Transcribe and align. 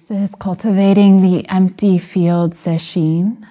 This 0.00 0.30
is 0.30 0.34
cultivating 0.34 1.20
the 1.20 1.46
empty 1.50 1.98
field 1.98 2.52
Sesshin, 2.52 3.44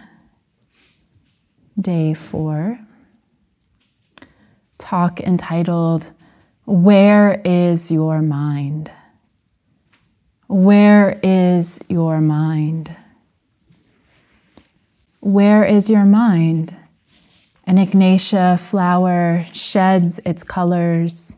day 1.79 2.15
four. 2.15 2.79
Talk 4.79 5.19
entitled, 5.19 6.11
Where 6.65 7.39
is 7.45 7.91
Your 7.91 8.23
Mind? 8.23 8.89
Where 10.47 11.19
is 11.21 11.81
your 11.87 12.19
mind? 12.19 12.95
Where 15.19 15.63
is 15.63 15.87
your 15.87 16.05
mind? 16.05 16.75
An 17.67 17.77
Ignatia 17.77 18.57
flower 18.57 19.45
sheds 19.53 20.19
its 20.25 20.43
colors. 20.43 21.37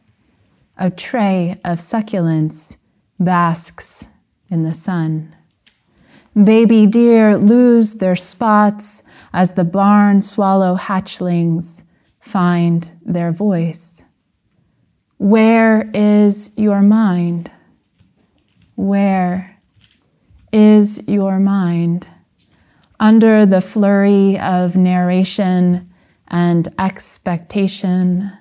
A 0.77 0.89
tray 0.89 1.59
of 1.65 1.79
succulents 1.79 2.77
basks 3.19 4.07
in 4.51 4.61
the 4.61 4.73
sun. 4.73 5.35
Baby 6.35 6.85
deer 6.85 7.37
lose 7.37 7.95
their 7.95 8.15
spots 8.15 9.03
as 9.33 9.55
the 9.55 9.63
barn 9.63 10.21
swallow 10.21 10.75
hatchlings 10.75 11.83
find 12.19 12.91
their 13.03 13.31
voice. 13.31 14.03
Where 15.17 15.89
is 15.93 16.53
your 16.57 16.81
mind? 16.81 17.51
Where 18.75 19.57
is 20.51 21.07
your 21.07 21.39
mind? 21.39 22.07
Under 22.99 23.45
the 23.45 23.61
flurry 23.61 24.37
of 24.39 24.75
narration 24.75 25.91
and 26.27 26.67
expectation, 26.79 28.31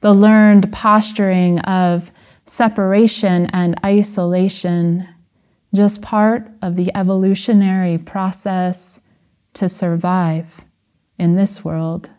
the 0.00 0.14
learned 0.14 0.72
posturing 0.72 1.58
of 1.60 2.10
separation 2.44 3.46
and 3.46 3.74
isolation, 3.84 5.08
just 5.74 6.02
part 6.02 6.50
of 6.62 6.76
the 6.76 6.90
evolutionary 6.94 7.98
process 7.98 9.00
to 9.54 9.68
survive 9.68 10.64
in 11.18 11.34
this 11.34 11.64
world. 11.64 12.10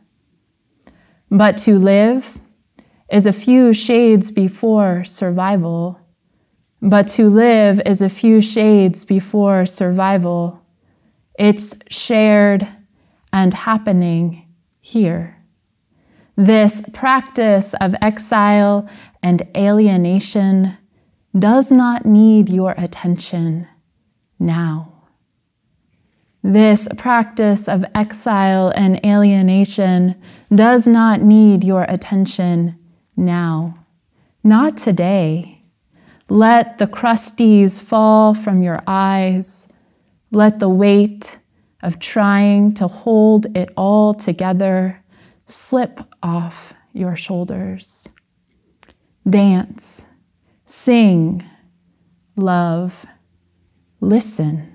But 1.32 1.58
to 1.60 1.78
live 1.78 2.40
is 3.12 3.26
a 3.26 3.34
few 3.34 3.74
shades 3.74 4.32
before 4.32 5.04
survival. 5.04 6.00
But 6.82 7.08
to 7.08 7.30
live 7.30 7.82
is 7.86 8.02
a 8.02 8.10
few 8.10 8.42
shades 8.42 9.04
before 9.04 9.66
survival. 9.66 10.66
It's 11.38 11.76
shared 11.90 12.68
and 13.34 13.54
happening 13.54 14.48
here. 14.80 15.38
This 16.36 16.82
practice 16.94 17.74
of 17.82 17.96
exile 18.02 18.90
and 19.22 19.42
alienation 19.56 20.78
does 21.38 21.72
not 21.72 22.06
need 22.06 22.50
your 22.50 22.74
attention 22.78 23.68
now. 24.40 24.94
This 26.42 26.88
practice 26.98 27.68
of 27.68 27.84
exile 27.94 28.72
and 28.76 29.04
alienation 29.06 30.16
does 30.54 30.88
not 30.88 31.22
need 31.22 31.64
your 31.64 31.84
attention 31.84 32.80
now. 33.18 33.86
Not 34.44 34.78
today. 34.78 35.64
Let 36.30 36.78
the 36.78 36.88
crusties 36.88 37.84
fall 37.84 38.34
from 38.34 38.64
your 38.64 38.80
eyes. 38.88 39.68
Let 40.32 40.60
the 40.60 40.70
weight 40.70 41.40
of 41.84 42.00
trying 42.00 42.74
to 42.76 42.88
hold 42.88 43.46
it 43.58 43.70
all 43.76 44.14
together 44.14 45.04
slip 45.46 46.00
off 46.22 46.74
your 46.94 47.16
shoulders. 47.16 48.08
Dance, 49.30 50.06
sing, 50.70 51.44
love, 52.36 53.04
listen. 54.02 54.72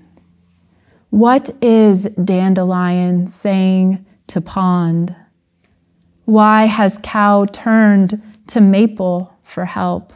What 1.09 1.49
is 1.61 2.03
dandelion 2.21 3.27
saying 3.27 4.05
to 4.27 4.41
pond? 4.41 5.15
Why 6.25 6.65
has 6.65 6.99
cow 7.01 7.45
turned 7.45 8.21
to 8.47 8.59
maple 8.59 9.37
for 9.41 9.63
help? 9.63 10.11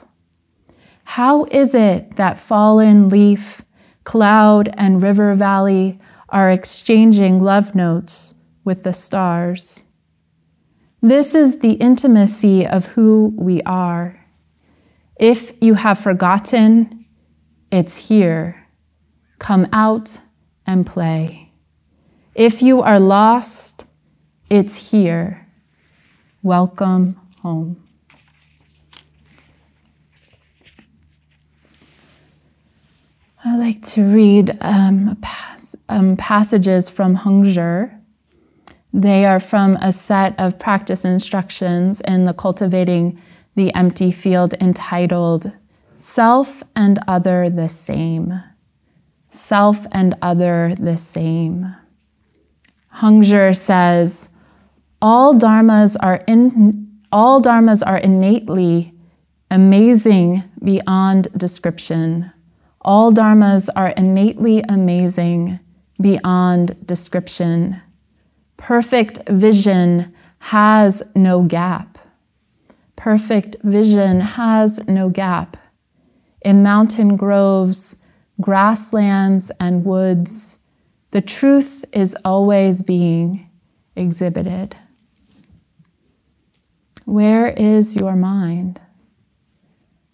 How 1.06 1.46
is 1.46 1.74
it 1.74 2.18
that 2.18 2.38
fallen 2.38 3.08
leaf, 3.08 3.62
cloud, 4.04 4.70
and 4.74 5.02
river 5.02 5.34
valley 5.34 5.98
are 6.28 6.52
exchanging 6.52 7.42
love 7.42 7.74
notes 7.74 8.36
with 8.66 8.84
the 8.84 8.92
stars? 8.92 9.86
This 11.02 11.34
is 11.34 11.60
the 11.60 11.74
intimacy 11.76 12.68
of 12.68 12.88
who 12.88 13.34
we 13.38 13.62
are. 13.62 14.19
If 15.20 15.52
you 15.60 15.74
have 15.74 16.00
forgotten, 16.00 16.98
it's 17.72 18.08
here. 18.08 18.66
Come 19.38 19.68
out 19.74 20.18
and 20.66 20.86
play. 20.86 21.52
If 22.34 22.62
you 22.62 22.82
are 22.82 23.02
lost, 23.02 23.86
it's 24.50 24.92
here. 24.92 25.46
Welcome 26.42 27.20
home. 27.42 27.84
I 33.44 33.58
like 33.58 33.82
to 33.88 34.04
read 34.04 34.58
um, 34.62 35.18
pas- 35.22 35.76
um, 35.90 36.16
passages 36.16 36.90
from 36.90 37.18
Hongzhi. 37.18 37.94
They 38.94 39.26
are 39.26 39.40
from 39.42 39.76
a 39.78 39.92
set 39.92 40.40
of 40.40 40.58
practice 40.60 41.04
instructions 41.04 42.00
in 42.02 42.24
the 42.24 42.34
Cultivating 42.34 43.20
the 43.56 43.74
Empty 43.74 44.12
Field 44.12 44.54
entitled 44.62 45.52
Self 45.96 46.64
and 46.76 47.00
Other 47.08 47.50
the 47.50 47.68
Same 47.68 48.42
self 49.30 49.86
and 49.92 50.16
other 50.22 50.74
the 50.78 50.98
same. 50.98 51.76
Hongzhi 52.96 53.56
says, 53.56 54.30
all 55.02 55.34
dharmas 55.34 55.96
are 56.02 56.24
in, 56.28 57.00
all 57.12 57.42
dharmas 57.42 57.82
are 57.86 57.98
innately 57.98 58.94
amazing 59.50 60.44
beyond 60.62 61.28
description. 61.38 62.34
All 62.82 63.14
dharmas 63.14 63.70
are 63.76 63.90
innately 63.90 64.62
amazing 64.68 65.60
beyond 66.02 66.86
description. 66.86 67.82
Perfect 68.58 69.30
vision 69.30 70.14
has 70.40 71.04
no 71.16 71.44
gap. 71.44 71.98
Perfect 73.00 73.56
vision 73.64 74.20
has 74.20 74.86
no 74.86 75.08
gap. 75.08 75.56
In 76.42 76.62
mountain 76.62 77.16
groves, 77.16 78.06
grasslands 78.42 79.54
and 79.58 79.86
woods, 79.86 80.60
the 81.12 81.22
truth 81.22 81.86
is 81.94 82.14
always 82.26 82.84
being 82.84 83.50
exhibited. 83.96 84.76
Where 87.06 87.48
is 87.48 87.96
your 87.96 88.18
mind? 88.18 88.82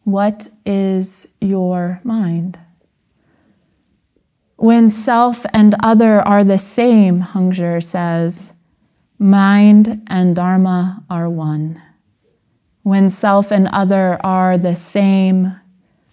What 0.03 0.50
is 0.63 1.35
your 1.41 2.02
mind? 2.03 2.59
When 4.57 4.91
self 4.91 5.44
and 5.52 5.73
other 5.81 6.22
are 6.22 6.44
the 6.44 6.59
same, 6.59 7.23
Hongzhi 7.23 7.84
says, 7.84 8.53
mind 9.17 10.03
and 10.06 10.35
Dharma 10.35 11.03
are 11.09 11.28
one. 11.28 11.81
When 12.85 13.09
self 13.09 13.50
and 13.50 13.68
other 13.69 14.19
are 14.23 14.59
the 14.59 14.75
same, 14.75 15.59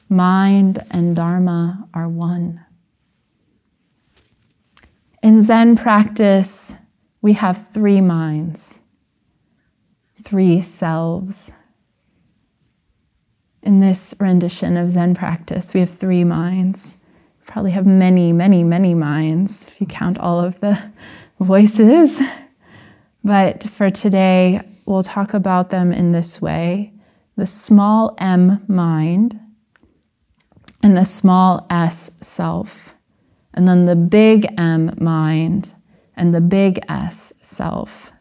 mind 0.08 0.78
and 0.90 1.14
Dharma 1.14 1.86
are 1.92 2.08
one. 2.08 2.64
In 5.22 5.42
Zen 5.42 5.76
practice, 5.76 6.74
we 7.20 7.34
have 7.34 7.62
three 7.62 8.00
minds, 8.00 8.80
three 10.18 10.62
selves. 10.62 11.52
In 13.62 13.80
this 13.80 14.14
rendition 14.18 14.78
of 14.78 14.92
Zen 14.92 15.14
practice, 15.14 15.74
we 15.74 15.80
have 15.80 15.90
three 15.90 16.24
minds. 16.24 16.96
We 17.38 17.44
probably 17.52 17.72
have 17.72 17.84
many, 17.84 18.32
many, 18.32 18.64
many 18.64 18.94
minds 18.94 19.68
if 19.68 19.78
you 19.78 19.86
count 19.86 20.16
all 20.16 20.40
of 20.40 20.60
the 20.60 20.90
voices. 21.38 22.22
But 23.22 23.62
for 23.62 23.90
today, 23.90 24.62
we'll 24.86 25.02
talk 25.02 25.34
about 25.34 25.70
them 25.70 25.92
in 25.92 26.12
this 26.12 26.40
way 26.40 26.92
the 27.36 27.46
small 27.46 28.14
m 28.18 28.62
mind 28.68 29.40
and 30.82 30.96
the 30.96 31.04
small 31.04 31.66
s 31.70 32.10
self, 32.20 32.94
and 33.54 33.68
then 33.68 33.84
the 33.84 33.96
big 33.96 34.46
M 34.58 34.96
mind 34.98 35.74
and 36.16 36.34
the 36.34 36.40
big 36.40 36.80
S 36.88 37.32
self, 37.40 38.12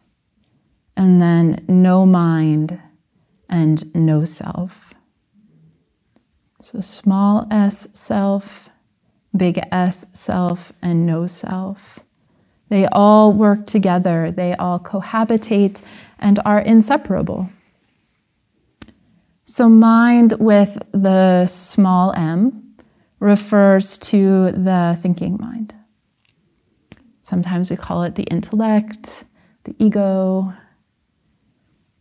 and 0.96 1.20
then 1.20 1.64
no 1.68 2.06
mind 2.06 2.80
and 3.48 3.94
no 3.94 4.24
self. 4.24 4.94
So 6.62 6.80
small 6.80 7.48
s 7.50 7.88
self, 7.92 8.70
big 9.36 9.58
S 9.72 10.06
self, 10.12 10.72
and 10.80 11.04
no 11.04 11.26
self. 11.26 11.98
They 12.72 12.86
all 12.86 13.34
work 13.34 13.66
together, 13.66 14.30
they 14.30 14.54
all 14.54 14.80
cohabitate 14.80 15.82
and 16.18 16.38
are 16.46 16.58
inseparable. 16.58 17.50
So, 19.44 19.68
mind 19.68 20.36
with 20.38 20.78
the 20.90 21.44
small 21.44 22.14
m 22.14 22.74
refers 23.20 23.98
to 23.98 24.52
the 24.52 24.96
thinking 24.98 25.38
mind. 25.38 25.74
Sometimes 27.20 27.70
we 27.70 27.76
call 27.76 28.04
it 28.04 28.14
the 28.14 28.22
intellect, 28.22 29.26
the 29.64 29.76
ego, 29.78 30.54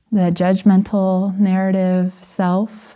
the 0.10 0.32
judgmental 0.32 1.38
narrative 1.38 2.14
self. 2.14 2.96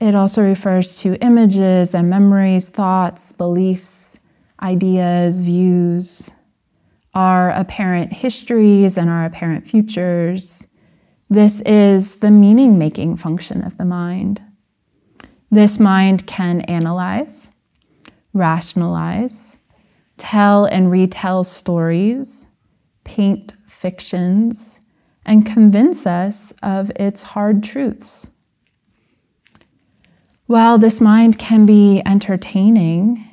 It 0.00 0.16
also 0.16 0.42
refers 0.42 0.98
to 1.02 1.14
images 1.24 1.94
and 1.94 2.10
memories, 2.10 2.68
thoughts, 2.68 3.30
beliefs, 3.30 4.13
ideas, 4.64 5.42
views, 5.42 6.32
our 7.12 7.50
apparent 7.50 8.12
histories 8.12 8.96
and 8.96 9.10
our 9.10 9.24
apparent 9.26 9.66
futures. 9.66 10.68
This 11.28 11.60
is 11.62 12.16
the 12.16 12.30
meaning 12.30 12.78
making 12.78 13.16
function 13.16 13.62
of 13.62 13.76
the 13.76 13.84
mind. 13.84 14.40
This 15.50 15.78
mind 15.78 16.26
can 16.26 16.62
analyze, 16.62 17.52
rationalize, 18.32 19.58
tell 20.16 20.64
and 20.64 20.90
retell 20.90 21.44
stories, 21.44 22.48
paint 23.04 23.52
fictions, 23.66 24.80
and 25.26 25.46
convince 25.46 26.06
us 26.06 26.52
of 26.62 26.90
its 26.96 27.22
hard 27.22 27.62
truths. 27.62 28.30
While 30.46 30.78
this 30.78 31.00
mind 31.00 31.38
can 31.38 31.64
be 31.66 32.02
entertaining, 32.04 33.24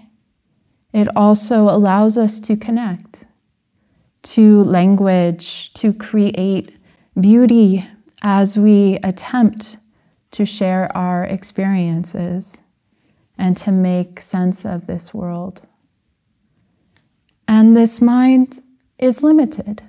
it 0.94 1.08
also 1.16 1.64
allows 1.64 2.18
us 2.18 2.40
to 2.42 2.56
connect, 2.56 3.26
to 4.24 4.64
language, 4.64 5.74
to 5.74 5.94
create 5.94 6.78
beauty 7.20 7.86
as 8.22 8.58
we 8.58 9.00
attempt 9.04 9.78
to 10.32 10.46
share 10.46 10.96
our 10.96 11.24
experiences 11.24 12.62
and 13.38 13.58
to 13.58 13.72
make 13.72 14.20
sense 14.20 14.66
of 14.66 14.88
this 14.88 15.14
world. 15.14 15.62
And 17.48 17.76
this 17.76 18.00
mind 18.02 18.60
is 18.98 19.24
limited. 19.24 19.82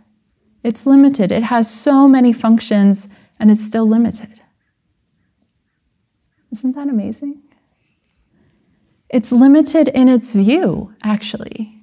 It's 0.62 0.86
limited. 0.86 1.30
It 1.30 1.44
has 1.44 1.72
so 1.72 2.08
many 2.08 2.32
functions 2.32 3.08
and 3.38 3.50
it's 3.50 3.64
still 3.64 3.86
limited. 3.86 4.40
Isn't 6.50 6.74
that 6.74 6.88
amazing? 6.88 7.41
It's 9.12 9.30
limited 9.30 9.88
in 9.88 10.08
its 10.08 10.32
view, 10.32 10.94
actually. 11.04 11.78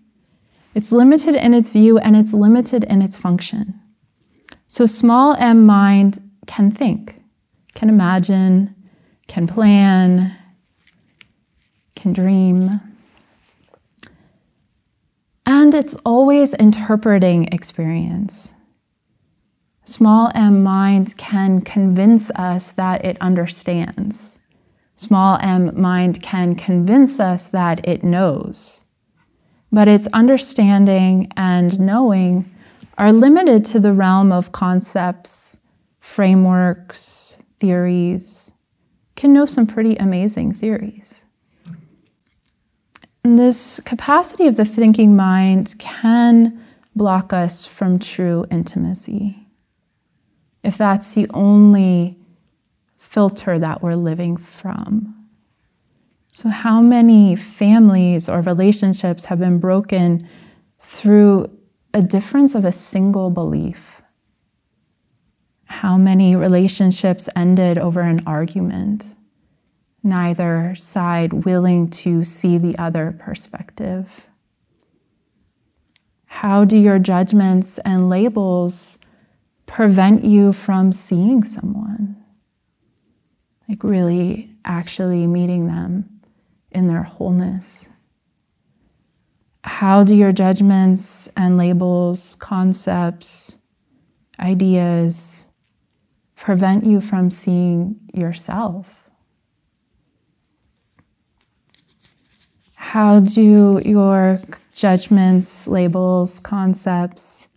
It's 0.73 0.91
limited 0.91 1.35
in 1.35 1.53
its 1.53 1.71
view 1.71 1.99
and 1.99 2.15
it's 2.15 2.33
limited 2.33 2.83
in 2.85 3.01
its 3.01 3.17
function. 3.17 3.79
So, 4.67 4.85
small 4.85 5.35
m 5.35 5.65
mind 5.65 6.19
can 6.47 6.71
think, 6.71 7.21
can 7.75 7.87
imagine, 7.87 8.75
can 9.27 9.45
plan, 9.45 10.35
can 11.95 12.13
dream. 12.13 12.81
And 15.45 15.73
it's 15.73 15.95
always 16.05 16.53
interpreting 16.55 17.47
experience. 17.51 18.55
Small 19.85 20.31
m 20.33 20.63
mind 20.63 21.15
can 21.17 21.61
convince 21.61 22.31
us 22.31 22.71
that 22.71 23.05
it 23.05 23.17
understands. 23.21 24.38
Small 24.99 25.37
m 25.39 25.71
mind 25.79 26.21
can 26.21 26.55
convince 26.55 27.21
us 27.21 27.47
that 27.47 27.79
it 27.87 28.03
knows. 28.03 28.83
But 29.71 29.87
its 29.87 30.07
understanding 30.07 31.31
and 31.37 31.79
knowing 31.79 32.53
are 32.97 33.13
limited 33.13 33.63
to 33.67 33.79
the 33.79 33.93
realm 33.93 34.33
of 34.33 34.51
concepts, 34.51 35.61
frameworks, 36.01 37.41
theories. 37.61 38.53
Can 39.15 39.31
know 39.31 39.45
some 39.45 39.65
pretty 39.65 39.95
amazing 39.95 40.51
theories. 40.51 41.23
And 43.23 43.39
this 43.39 43.79
capacity 43.79 44.47
of 44.47 44.57
the 44.57 44.65
thinking 44.65 45.15
mind 45.15 45.75
can 45.79 46.61
block 46.93 47.31
us 47.31 47.65
from 47.65 47.99
true 47.99 48.45
intimacy. 48.51 49.47
If 50.61 50.77
that's 50.77 51.15
the 51.15 51.29
only 51.33 52.18
filter 53.09 53.57
that 53.57 53.81
we're 53.81 53.95
living 53.95 54.37
from. 54.37 55.15
So, 56.31 56.49
how 56.49 56.79
many 56.79 57.35
families 57.35 58.29
or 58.29 58.41
relationships 58.41 59.25
have 59.25 59.39
been 59.39 59.57
broken 59.57 60.29
through 60.79 61.49
a 61.91 62.03
difference 62.03 62.53
of 62.53 62.65
a 62.65 62.71
single 62.71 63.31
belief? 63.31 64.03
How 65.65 65.97
many 65.97 66.35
relationships 66.35 67.27
ended 67.35 67.79
over 67.79 68.01
an 68.01 68.21
argument? 68.27 69.15
Neither 70.03 70.75
side 70.75 71.45
willing 71.45 71.89
to 72.01 72.23
see 72.23 72.59
the 72.59 72.77
other 72.77 73.15
perspective. 73.17 74.29
How 76.25 76.63
do 76.63 76.77
your 76.77 76.99
judgments 76.99 77.79
and 77.79 78.07
labels 78.07 78.99
prevent 79.65 80.25
you 80.25 80.53
from 80.53 80.91
seeing 80.91 81.43
someone? 81.43 82.18
Like, 83.69 83.83
really 83.83 84.49
actually 84.65 85.27
meeting 85.27 85.67
them 85.67 86.21
in 86.71 86.87
their 86.87 87.03
wholeness. 87.03 87.87
How 89.63 90.03
do 90.03 90.15
your 90.15 90.31
judgments 90.31 91.29
and 91.37 91.55
labels, 91.55 92.33
concepts, 92.33 93.59
ideas 94.39 95.47
prevent 96.35 96.85
you 96.85 96.99
from 96.99 97.29
seeing 97.29 97.99
yourself? 98.11 99.07
How 102.73 103.19
do 103.19 103.81
your 103.85 104.41
judgments, 104.73 105.67
labels, 105.67 106.39
concepts, 106.39 107.49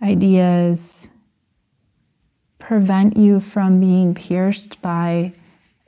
ideas 0.00 1.08
prevent 2.60 3.16
you 3.16 3.40
from 3.40 3.80
being 3.80 4.14
pierced 4.14 4.80
by 4.80 5.32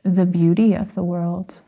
the 0.03 0.27
beauty 0.27 0.75
of 0.75 0.95
the 0.95 1.05
world? 1.05 1.63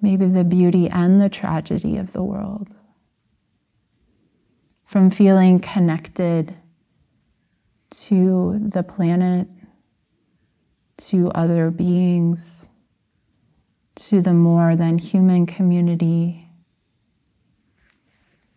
maybe 0.00 0.26
the 0.26 0.44
beauty 0.44 0.88
and 0.88 1.20
the 1.20 1.28
tragedy 1.28 1.96
of 1.96 2.12
the 2.12 2.22
world. 2.22 2.74
From 4.84 5.10
feeling 5.10 5.60
connected 5.60 6.54
to 7.90 8.58
the 8.58 8.82
planet, 8.82 9.48
to 10.96 11.30
other 11.30 11.70
beings, 11.70 12.68
to 13.94 14.20
the 14.20 14.32
more 14.32 14.76
than 14.76 14.98
human 14.98 15.46
community, 15.46 16.48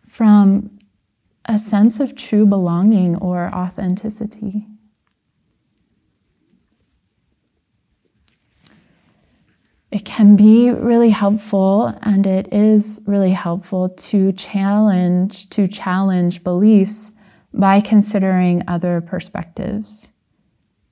from 0.06 0.78
a 1.46 1.58
sense 1.58 2.00
of 2.00 2.16
true 2.16 2.46
belonging 2.46 3.16
or 3.16 3.54
authenticity. 3.54 4.66
It 9.94 10.04
can 10.04 10.34
be 10.34 10.72
really 10.72 11.10
helpful 11.10 11.96
and 12.02 12.26
it 12.26 12.52
is 12.52 13.00
really 13.06 13.30
helpful 13.30 13.90
to 13.90 14.32
challenge 14.32 15.48
to 15.50 15.68
challenge 15.68 16.42
beliefs 16.42 17.12
by 17.52 17.80
considering 17.80 18.64
other 18.66 19.00
perspectives. 19.00 20.12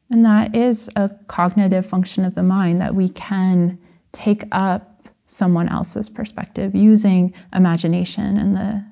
And 0.09 0.25
that 0.25 0.55
is 0.55 0.89
a 0.95 1.11
cognitive 1.27 1.85
function 1.85 2.25
of 2.25 2.37
the 2.37 2.45
mind 2.45 2.81
that 2.81 2.95
we 2.95 3.09
can 3.09 3.77
take 4.13 4.45
up 4.53 5.09
someone 5.27 5.69
else's 5.69 6.09
perspective 6.09 6.73
using 6.73 7.35
imagination 7.53 8.37
and 8.37 8.55
the, 8.55 8.85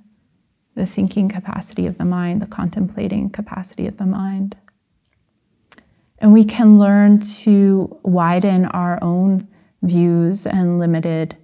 the 0.75 0.87
thinking 0.87 1.29
capacity 1.29 1.87
of 1.87 1.99
the 1.99 2.05
mind 2.05 2.43
the 2.43 2.49
contemplating 2.49 3.31
capacity 3.31 3.87
of 3.87 3.99
the 3.99 4.07
mind. 4.07 4.57
And 6.19 6.33
we 6.33 6.43
can 6.43 6.79
learn 6.79 7.21
to 7.21 7.97
widen 8.03 8.67
our 8.67 8.99
own 9.01 9.47
views 9.83 10.47
and 10.47 10.79
limited 10.79 11.37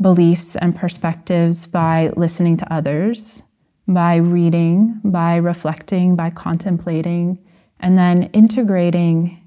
beliefs 0.00 0.56
and 0.56 0.74
perspectives 0.76 1.66
by 1.66 2.10
listening 2.16 2.56
to 2.56 2.72
others, 2.72 3.42
by 3.86 4.16
reading, 4.16 5.00
by 5.04 5.36
reflecting, 5.36 6.14
by 6.14 6.30
contemplating, 6.30 7.38
and 7.80 7.98
then 7.98 8.24
integrating 8.32 9.42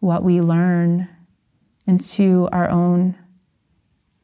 what 0.00 0.22
we 0.22 0.40
learn 0.40 1.08
into 1.86 2.48
our 2.52 2.68
own 2.68 3.14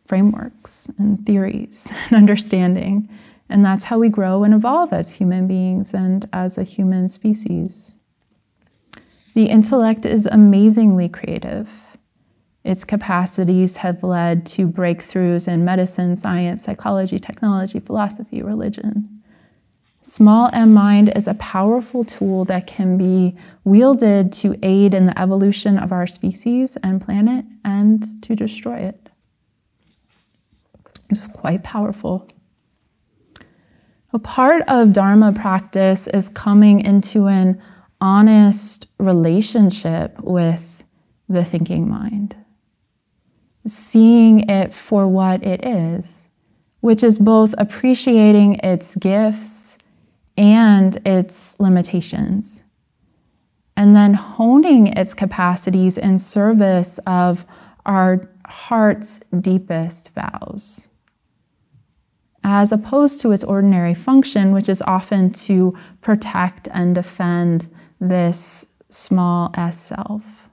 frameworks 0.05 0.91
and 0.99 1.25
theories 1.25 1.93
and 2.07 2.17
understanding. 2.17 3.09
And 3.49 3.65
that's 3.65 3.85
how 3.85 3.99
we 3.99 4.09
grow 4.09 4.45
and 4.45 4.55
evolve 4.55 4.93
as 4.93 5.17
human 5.17 5.47
beings 5.47 5.95
and 5.95 6.27
as 6.33 6.57
a 6.59 6.65
human 6.65 7.09
species. 7.09 7.99
The 9.35 9.47
intellect 9.47 10.07
is 10.07 10.27
amazingly 10.27 11.09
creative. 11.09 11.94
Its 12.65 12.83
capacities 12.83 13.77
have 13.79 14.03
led 14.03 14.47
to 14.47 14.67
breakthroughs 14.67 15.47
in 15.47 15.65
medicine, 15.65 16.17
science, 16.17 16.65
psychology, 16.65 17.19
technology, 17.19 17.79
philosophy, 17.79 18.43
religion. 18.43 19.23
Small 20.01 20.51
m 20.53 20.73
mind 20.73 21.11
is 21.17 21.29
a 21.29 21.35
powerful 21.35 22.05
tool 22.05 22.45
that 22.47 22.67
can 22.67 22.99
be 22.99 23.37
wielded 23.65 24.33
to 24.33 24.59
aid 24.63 24.93
in 24.93 25.07
the 25.07 25.19
evolution 25.19 25.79
of 25.79 25.93
our 25.93 26.07
species 26.07 26.77
and 26.83 27.01
planet 27.01 27.45
and 27.65 28.23
to 28.23 28.35
destroy 28.35 28.77
it. 28.77 29.09
It's 31.11 31.27
quite 31.29 31.63
powerful. 31.63 32.29
A 34.13 34.19
part 34.19 34.63
of 34.69 34.93
Dharma 34.93 35.33
practice 35.33 36.07
is 36.07 36.29
coming 36.29 36.81
into 36.81 37.27
an 37.27 37.61
honest 38.01 38.87
relationship 38.99 40.21
with 40.21 40.85
the 41.29 41.45
thinking 41.45 41.89
mind, 41.89 42.37
seeing 43.67 44.49
it 44.49 44.73
for 44.73 45.09
what 45.09 45.43
it 45.45 45.65
is, 45.65 46.29
which 46.81 47.03
is 47.03 47.19
both 47.19 47.55
appreciating 47.59 48.55
its 48.57 48.97
gifts 48.97 49.79
and 50.37 50.97
its 51.07 51.59
limitations. 51.59 52.63
And 53.77 53.97
then 53.97 54.15
honing 54.15 54.89
its 54.89 55.15
capacities 55.15 55.99
in 55.99 56.19
service 56.19 56.99
of 57.07 57.45
our 57.85 58.31
heart's 58.47 59.19
deepest 59.19 60.15
vows. 60.15 60.91
As 62.45 62.73
opposed 62.73 63.21
to 63.23 63.33
its 63.33 63.43
ordinary 63.43 63.95
function, 63.95 64.53
which 64.53 64.69
is 64.69 64.83
often 64.83 65.31
to 65.31 65.77
protect 66.03 66.69
and 66.73 66.95
defend 66.95 67.69
this 68.01 68.75
small 68.91 69.51
s 69.55 69.79
self. 69.79 70.49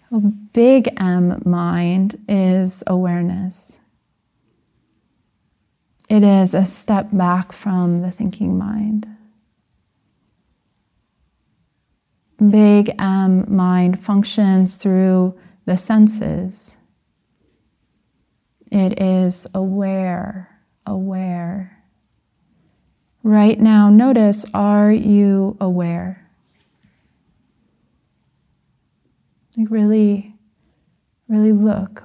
big 0.11 0.89
M 0.99 1.41
mind 1.45 2.15
is 2.27 2.83
awareness. 2.85 3.79
It 6.09 6.23
is 6.23 6.53
a 6.53 6.65
step 6.65 7.07
back 7.13 7.53
from 7.53 7.97
the 7.97 8.11
thinking 8.11 8.57
mind. 8.57 9.07
Big 12.49 12.93
M 12.99 13.45
mind 13.47 13.99
functions 13.99 14.75
through 14.75 15.37
the 15.65 15.77
senses. 15.77 16.77
It 18.71 19.01
is 19.01 19.47
aware, 19.53 20.59
aware. 20.85 21.83
Right 23.23 23.59
now, 23.59 23.89
notice 23.89 24.45
are 24.53 24.91
you 24.91 25.55
aware? 25.61 26.20
Like, 29.57 29.69
really, 29.69 30.35
really 31.27 31.51
look. 31.51 32.03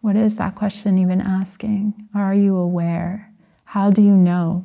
What 0.00 0.16
is 0.16 0.36
that 0.36 0.54
question 0.54 0.98
even 0.98 1.20
asking? 1.20 2.08
Are 2.14 2.34
you 2.34 2.56
aware? 2.56 3.32
How 3.64 3.90
do 3.90 4.02
you 4.02 4.16
know? 4.16 4.64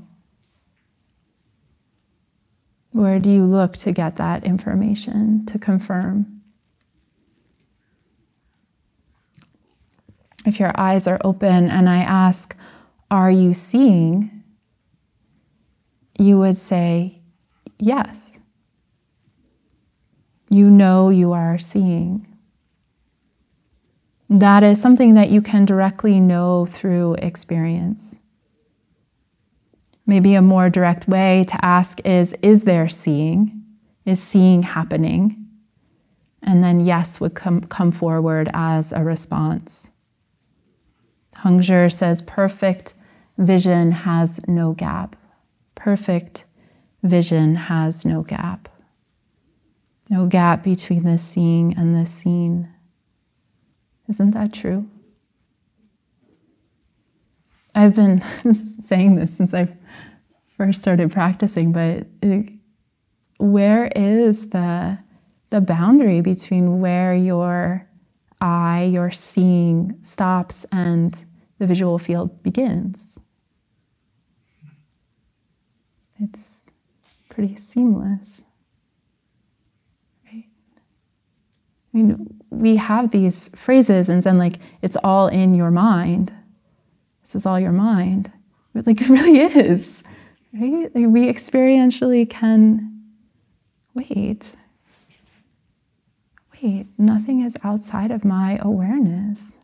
Where 2.92 3.20
do 3.20 3.30
you 3.30 3.44
look 3.44 3.74
to 3.78 3.92
get 3.92 4.16
that 4.18 4.44
information 4.44 5.46
to 5.48 5.58
confirm? 5.58 6.42
If 10.46 10.60
your 10.60 10.72
eyes 10.76 11.08
are 11.08 11.20
open 11.24 11.70
and 11.70 11.90
I 11.90 12.00
ask, 12.00 12.56
Are 13.10 13.32
you 13.32 13.54
seeing? 13.54 14.44
you 16.20 16.38
would 16.38 16.56
say, 16.56 17.20
Yes. 17.80 18.40
You 20.54 20.70
know 20.70 21.10
you 21.10 21.32
are 21.32 21.58
seeing. 21.58 22.28
That 24.30 24.62
is 24.62 24.80
something 24.80 25.16
that 25.16 25.32
you 25.32 25.42
can 25.42 25.66
directly 25.66 26.20
know 26.20 26.68
through 26.68 27.16
experience. 27.16 28.20
Maybe 30.06 30.36
a 30.36 30.44
more 30.44 30.70
direct 30.70 31.08
way 31.08 31.44
to 31.48 31.66
ask 31.66 32.06
is 32.06 32.34
Is 32.44 32.66
there 32.66 32.88
seeing? 32.88 33.64
Is 34.06 34.22
seeing 34.22 34.62
happening? 34.62 35.44
And 36.44 36.64
then 36.64 36.82
yes 36.82 37.20
would 37.20 37.34
come, 37.34 37.62
come 37.62 37.92
forward 37.92 38.48
as 38.54 38.94
a 38.94 39.04
response. 39.04 39.90
Hongzhi 41.38 41.92
says 41.92 42.22
perfect 42.22 42.94
vision 43.40 43.92
has 43.92 44.48
no 44.48 44.74
gap. 44.74 45.16
Perfect 45.74 46.46
vision 47.02 47.56
has 47.56 48.06
no 48.06 48.22
gap. 48.22 48.70
No 50.10 50.28
gap 50.28 50.64
between 50.64 51.04
the 51.04 51.18
seeing 51.18 51.76
and 51.78 51.96
the 51.96 52.06
seen. 52.06 52.70
Isn't 54.10 54.32
that 54.32 54.54
true? 54.54 54.90
I've 57.76 57.96
been 57.96 58.22
saying 58.84 59.16
this 59.16 59.36
since 59.36 59.54
I 59.54 59.70
first 60.58 60.82
started 60.82 61.12
practicing, 61.12 61.72
but 61.74 62.08
where 63.40 63.88
is 63.96 64.50
the, 64.52 65.00
the 65.52 65.62
boundary 65.62 66.22
between 66.22 66.82
where 66.82 67.16
your 67.16 67.88
eye, 68.42 68.90
your 68.94 69.12
seeing 69.12 69.98
stops 70.04 70.66
and 70.72 71.26
the 71.60 71.68
visual 71.68 72.00
field 72.00 72.44
begins? 72.44 73.20
It's 76.22 76.64
pretty 77.30 77.56
seamless. 77.56 78.44
Right? 80.26 80.46
I 81.94 81.98
mean, 81.98 82.40
we 82.50 82.78
have 82.78 83.12
these 83.12 83.50
phrases 83.56 84.10
and 84.10 84.24
then 84.24 84.38
like 84.38 84.56
it's 84.82 84.98
all 85.04 85.28
in 85.28 85.54
your 85.54 85.72
mind. 85.72 86.32
This 87.22 87.36
is 87.36 87.46
all 87.46 87.60
your 87.60 87.72
mind. 87.72 88.32
But 88.74 88.88
like 88.88 89.02
it 89.02 89.10
really 89.10 89.40
is, 89.40 90.04
right? 90.54 90.94
Like 90.94 91.08
we 91.08 91.28
experientially 91.32 92.30
can 92.30 93.04
wait. 93.94 94.56
Wait, 96.62 96.88
nothing 96.98 97.42
is 97.42 97.58
outside 97.64 98.10
of 98.10 98.24
my 98.24 98.58
awareness. 98.62 99.60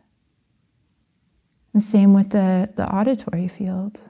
The 1.72 1.80
same 1.80 2.12
with 2.14 2.30
the, 2.30 2.72
the 2.76 2.86
auditory 2.92 3.48
field. 3.48 4.08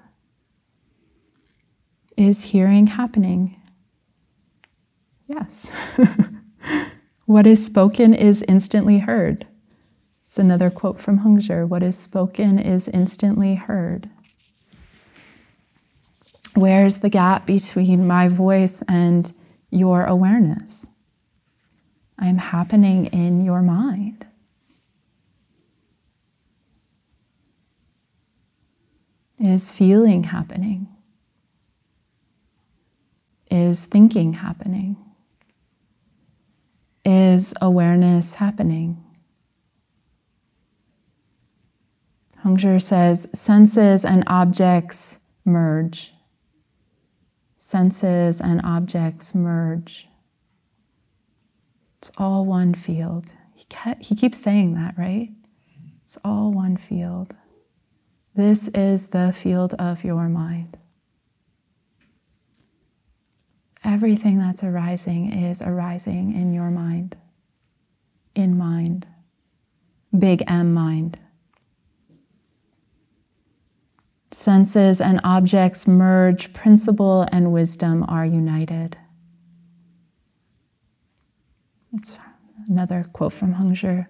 Is 2.16 2.50
hearing 2.50 2.88
happening? 2.88 3.56
Yes. 5.26 5.70
What 7.30 7.46
is 7.46 7.64
spoken 7.64 8.12
is 8.12 8.42
instantly 8.48 8.98
heard. 8.98 9.46
It's 10.20 10.36
another 10.36 10.68
quote 10.68 10.98
from 10.98 11.20
Hongzhi. 11.20 11.64
What 11.68 11.80
is 11.80 11.96
spoken 11.96 12.58
is 12.58 12.88
instantly 12.88 13.54
heard. 13.54 14.10
Where's 16.56 16.98
the 16.98 17.08
gap 17.08 17.46
between 17.46 18.04
my 18.04 18.26
voice 18.26 18.82
and 18.88 19.32
your 19.70 20.06
awareness? 20.06 20.88
I'm 22.18 22.38
happening 22.38 23.06
in 23.06 23.44
your 23.44 23.62
mind. 23.62 24.26
Is 29.38 29.72
feeling 29.72 30.24
happening? 30.24 30.88
Is 33.52 33.86
thinking 33.86 34.32
happening? 34.32 34.96
Is 37.04 37.54
awareness 37.60 38.34
happening? 38.34 39.02
Hongzhi 42.44 42.80
says 42.80 43.28
senses 43.32 44.04
and 44.04 44.24
objects 44.26 45.18
merge. 45.44 46.14
Senses 47.58 48.40
and 48.40 48.60
objects 48.64 49.34
merge. 49.34 50.08
It's 51.98 52.10
all 52.16 52.46
one 52.46 52.72
field. 52.72 53.36
He, 53.54 53.64
kept, 53.68 54.06
he 54.06 54.14
keeps 54.14 54.38
saying 54.38 54.74
that, 54.74 54.96
right? 54.96 55.28
It's 56.02 56.16
all 56.24 56.50
one 56.50 56.78
field. 56.78 57.36
This 58.34 58.68
is 58.68 59.08
the 59.08 59.32
field 59.34 59.74
of 59.74 60.02
your 60.02 60.28
mind. 60.28 60.78
Everything 63.84 64.38
that's 64.38 64.62
arising 64.62 65.32
is 65.32 65.62
arising 65.62 66.34
in 66.34 66.52
your 66.52 66.70
mind, 66.70 67.16
in 68.34 68.58
mind, 68.58 69.06
big 70.16 70.42
M 70.46 70.74
mind. 70.74 71.18
Senses 74.30 75.00
and 75.00 75.18
objects 75.24 75.88
merge, 75.88 76.52
principle 76.52 77.26
and 77.32 77.52
wisdom 77.52 78.04
are 78.06 78.26
united. 78.26 78.98
That's 81.90 82.18
another 82.68 83.06
quote 83.12 83.32
from 83.32 83.54
Hongzhi. 83.54 84.06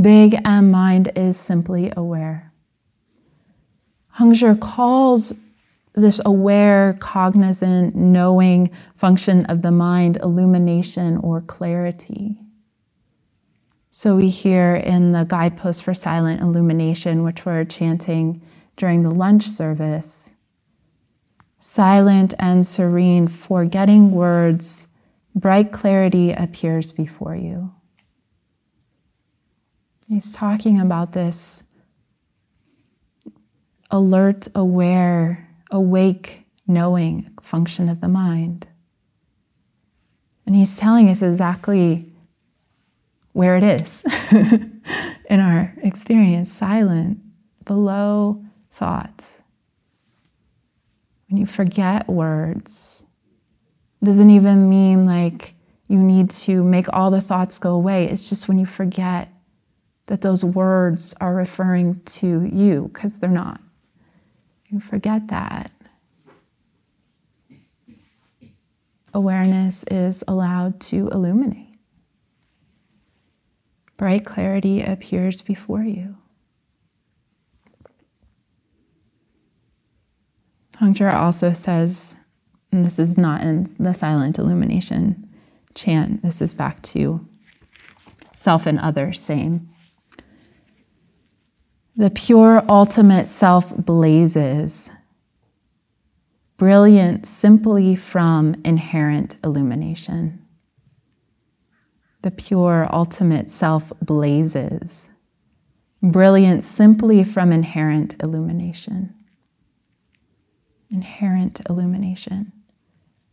Big 0.00 0.36
M 0.44 0.70
mind 0.70 1.12
is 1.14 1.38
simply 1.38 1.92
aware. 1.96 2.52
Hongzhi 4.16 4.58
calls 4.60 5.34
this 5.94 6.20
aware, 6.24 6.94
cognizant, 7.00 7.94
knowing 7.94 8.70
function 8.94 9.44
of 9.46 9.62
the 9.62 9.72
mind, 9.72 10.18
illumination 10.22 11.16
or 11.18 11.40
clarity. 11.40 12.36
So 13.90 14.16
we 14.16 14.28
hear 14.28 14.76
in 14.76 15.12
the 15.12 15.24
guidepost 15.24 15.82
for 15.82 15.94
silent 15.94 16.40
illumination, 16.40 17.24
which 17.24 17.44
we're 17.44 17.64
chanting 17.64 18.40
during 18.76 19.02
the 19.02 19.10
lunch 19.10 19.42
service, 19.42 20.34
silent 21.58 22.32
and 22.38 22.64
serene, 22.64 23.26
forgetting 23.26 24.12
words, 24.12 24.96
bright 25.34 25.72
clarity 25.72 26.32
appears 26.32 26.92
before 26.92 27.34
you. 27.34 27.74
He's 30.08 30.32
talking 30.32 30.80
about 30.80 31.12
this 31.12 31.80
alert, 33.90 34.48
aware, 34.54 35.49
awake, 35.70 36.46
knowing 36.66 37.30
function 37.42 37.88
of 37.88 38.00
the 38.00 38.08
mind. 38.08 38.66
And 40.46 40.56
he's 40.56 40.76
telling 40.76 41.08
us 41.08 41.22
exactly 41.22 42.12
where 43.32 43.56
it 43.56 43.62
is 43.62 44.04
in 45.28 45.40
our 45.40 45.74
experience 45.82 46.50
silent, 46.50 47.18
below 47.64 48.44
thoughts. 48.70 49.38
When 51.28 51.36
you 51.36 51.46
forget 51.46 52.08
words, 52.08 53.06
doesn't 54.02 54.30
even 54.30 54.68
mean 54.68 55.06
like 55.06 55.54
you 55.88 55.98
need 55.98 56.30
to 56.30 56.64
make 56.64 56.86
all 56.92 57.10
the 57.10 57.20
thoughts 57.20 57.58
go 57.58 57.74
away. 57.74 58.06
It's 58.06 58.28
just 58.28 58.48
when 58.48 58.58
you 58.58 58.66
forget 58.66 59.28
that 60.06 60.22
those 60.22 60.44
words 60.44 61.14
are 61.20 61.34
referring 61.34 62.00
to 62.04 62.44
you, 62.44 62.90
because 62.92 63.18
they're 63.18 63.30
not. 63.30 63.60
You 64.70 64.78
forget 64.78 65.28
that. 65.28 65.72
Awareness 69.12 69.84
is 69.90 70.22
allowed 70.28 70.80
to 70.82 71.08
illuminate. 71.08 71.78
Bright 73.96 74.24
clarity 74.24 74.80
appears 74.82 75.42
before 75.42 75.82
you. 75.82 76.16
Hongzhi 80.78 81.12
also 81.12 81.52
says, 81.52 82.16
and 82.72 82.84
this 82.84 82.98
is 82.98 83.18
not 83.18 83.42
in 83.42 83.66
the 83.78 83.92
silent 83.92 84.38
illumination 84.38 85.28
chant, 85.74 86.22
this 86.22 86.40
is 86.40 86.54
back 86.54 86.80
to 86.82 87.26
self 88.32 88.64
and 88.66 88.78
other, 88.78 89.12
same. 89.12 89.69
The 92.00 92.08
pure 92.08 92.64
ultimate 92.66 93.28
self 93.28 93.76
blazes, 93.76 94.90
brilliant 96.56 97.26
simply 97.26 97.94
from 97.94 98.54
inherent 98.64 99.36
illumination. 99.44 100.42
The 102.22 102.30
pure 102.30 102.88
ultimate 102.90 103.50
self 103.50 103.92
blazes, 104.00 105.10
brilliant 106.02 106.64
simply 106.64 107.22
from 107.22 107.52
inherent 107.52 108.14
illumination. 108.22 109.14
Inherent 110.90 111.60
illumination. 111.68 112.50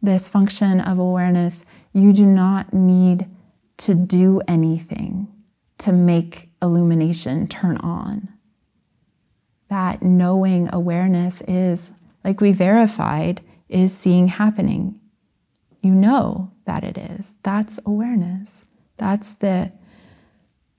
This 0.01 0.27
function 0.27 0.81
of 0.81 0.99
awareness, 0.99 1.63
you 1.93 2.11
do 2.11 2.25
not 2.25 2.73
need 2.73 3.27
to 3.77 3.95
do 3.95 4.41
anything 4.45 5.29
to 5.77 5.93
make 5.93 6.49
illumination 6.61 7.47
turn 7.47 7.77
on 7.77 8.33
that 9.69 10.01
knowing 10.01 10.69
awareness 10.71 11.41
is, 11.47 11.91
like 12.23 12.41
we 12.41 12.51
verified, 12.51 13.41
is 13.69 13.95
seeing 13.95 14.27
happening. 14.27 14.99
You 15.81 15.91
know 15.91 16.51
that 16.65 16.83
it 16.83 16.97
is. 16.97 17.35
That's 17.43 17.79
awareness. 17.85 18.65
That's 18.97 19.35
the 19.35 19.71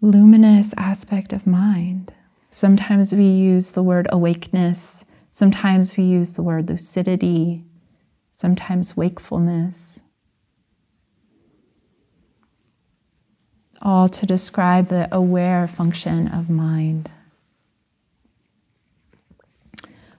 luminous 0.01 0.75
aspect 0.77 1.33
of 1.33 1.47
mind. 1.47 2.13
Sometimes 2.51 3.13
we 3.13 3.25
use 3.25 3.73
the 3.73 3.83
word 3.83 4.07
awakeness, 4.11 5.05
sometimes 5.31 5.97
we 5.97 6.05
use 6.05 6.35
the 6.35 6.43
word 6.43 6.69
lucidity, 6.69 7.65
sometimes 8.35 8.97
wakefulness. 8.97 10.01
All 13.83 14.09
to 14.09 14.27
describe 14.27 14.87
the 14.87 15.09
aware 15.13 15.69
function 15.69 16.27
of 16.29 16.49
mind. 16.49 17.11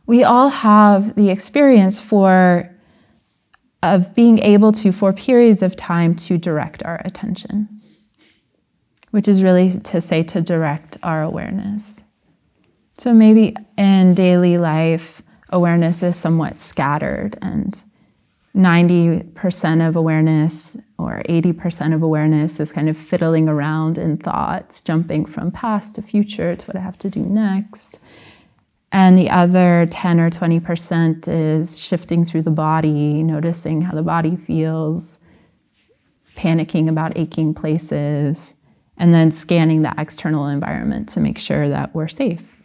We 0.10 0.24
all 0.24 0.50
have 0.50 1.16
the 1.16 1.30
experience 1.30 2.02
for 2.02 2.70
of 3.84 4.14
being 4.16 4.40
able 4.40 4.72
to 4.72 4.92
for 4.92 5.14
periods 5.14 5.62
of 5.62 5.76
time 5.76 6.16
to 6.16 6.38
direct 6.38 6.84
our 6.84 7.00
attention 7.06 7.80
which 9.12 9.28
is 9.28 9.44
really 9.44 9.70
to 9.70 10.02
say 10.02 10.24
to 10.24 10.42
direct 10.42 10.98
our 11.04 11.24
awareness. 11.24 12.04
So 12.98 13.14
maybe 13.14 13.56
in 13.78 14.14
daily 14.14 14.58
life 14.58 15.22
awareness 15.52 16.04
is 16.04 16.16
somewhat 16.16 16.60
scattered 16.60 17.38
and 17.42 17.82
90% 18.56 19.88
of 19.88 19.96
awareness 19.96 20.78
or 20.98 21.24
80% 21.30 21.96
of 21.96 22.04
awareness 22.04 22.60
is 22.60 22.72
kind 22.72 22.90
of 22.90 22.98
fiddling 22.98 23.48
around 23.48 23.98
in 23.98 24.18
thoughts 24.18 24.82
jumping 24.82 25.26
from 25.26 25.52
past 25.52 25.96
to 25.96 26.02
future 26.02 26.56
to 26.56 26.66
what 26.68 26.76
i 26.76 26.80
have 26.80 26.98
to 26.98 27.10
do 27.10 27.22
next 27.22 28.00
and 28.92 29.18
the 29.18 29.30
other 29.30 29.88
10 29.90 30.20
or 30.20 30.30
20% 30.30 31.28
is 31.28 31.80
shifting 31.80 32.26
through 32.26 32.42
the 32.42 32.52
body, 32.52 33.22
noticing 33.24 33.82
how 33.82 33.94
the 33.94 34.02
body 34.02 34.36
feels, 34.36 35.20
panicking 36.36 36.90
about 36.90 37.18
aching 37.18 37.54
places, 37.54 38.56
and 38.98 39.14
then 39.14 39.32
scanning 39.32 39.84
the 39.84 39.94
external 39.98 40.48
environment 40.48 41.08
to 41.10 41.20
make 41.20 41.38
sure 41.38 41.70
that 41.70 41.94
we're 41.94 42.08
safe. 42.08 42.56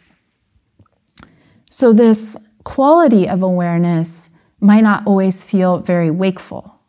So, 1.69 1.93
this 1.93 2.37
quality 2.63 3.27
of 3.27 3.43
awareness 3.43 4.29
might 4.59 4.81
not 4.81 5.05
always 5.05 5.49
feel 5.49 5.79
very 5.79 6.09
wakeful. 6.09 6.79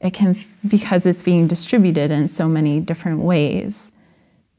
It 0.00 0.14
can, 0.14 0.34
because 0.66 1.06
it's 1.06 1.22
being 1.22 1.46
distributed 1.46 2.10
in 2.10 2.28
so 2.28 2.48
many 2.48 2.80
different 2.80 3.20
ways 3.20 3.92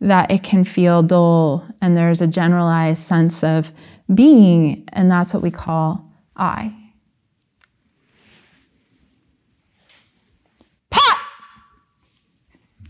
that 0.01 0.31
it 0.31 0.43
can 0.43 0.63
feel 0.63 1.03
dull 1.03 1.67
and 1.81 1.97
there's 1.97 2.21
a 2.21 2.27
generalized 2.27 3.03
sense 3.03 3.43
of 3.43 3.73
being, 4.13 4.83
and 4.93 5.11
that's 5.11 5.33
what 5.33 5.43
we 5.43 5.51
call 5.51 6.09
I. 6.35 6.73
Pat! 10.89 11.17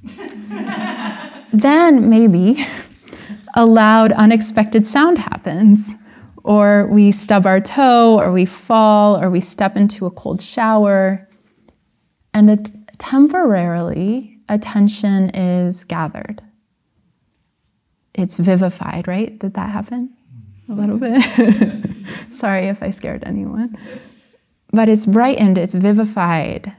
then 1.53 2.09
maybe 2.09 2.57
a 3.55 3.65
loud, 3.65 4.11
unexpected 4.13 4.85
sound 4.85 5.17
happens, 5.17 5.95
or 6.43 6.87
we 6.87 7.11
stub 7.11 7.45
our 7.45 7.59
toe, 7.59 8.17
or 8.19 8.31
we 8.31 8.45
fall, 8.45 9.21
or 9.21 9.29
we 9.29 9.41
step 9.41 9.75
into 9.75 10.05
a 10.05 10.11
cold 10.11 10.41
shower, 10.41 11.27
and 12.33 12.71
temporarily 12.97 14.37
attention 14.47 15.29
is 15.31 15.83
gathered 15.83 16.41
it's 18.13 18.37
vivified, 18.37 19.07
right? 19.07 19.37
Did 19.37 19.53
that 19.53 19.69
happen? 19.69 20.15
A 20.69 20.73
little 20.73 20.97
bit. 20.97 21.21
Sorry 22.31 22.67
if 22.67 22.83
I 22.83 22.91
scared 22.91 23.23
anyone. 23.23 23.75
But 24.71 24.87
it's 24.89 25.05
brightened, 25.05 25.57
it's 25.57 25.75
vivified. 25.75 26.73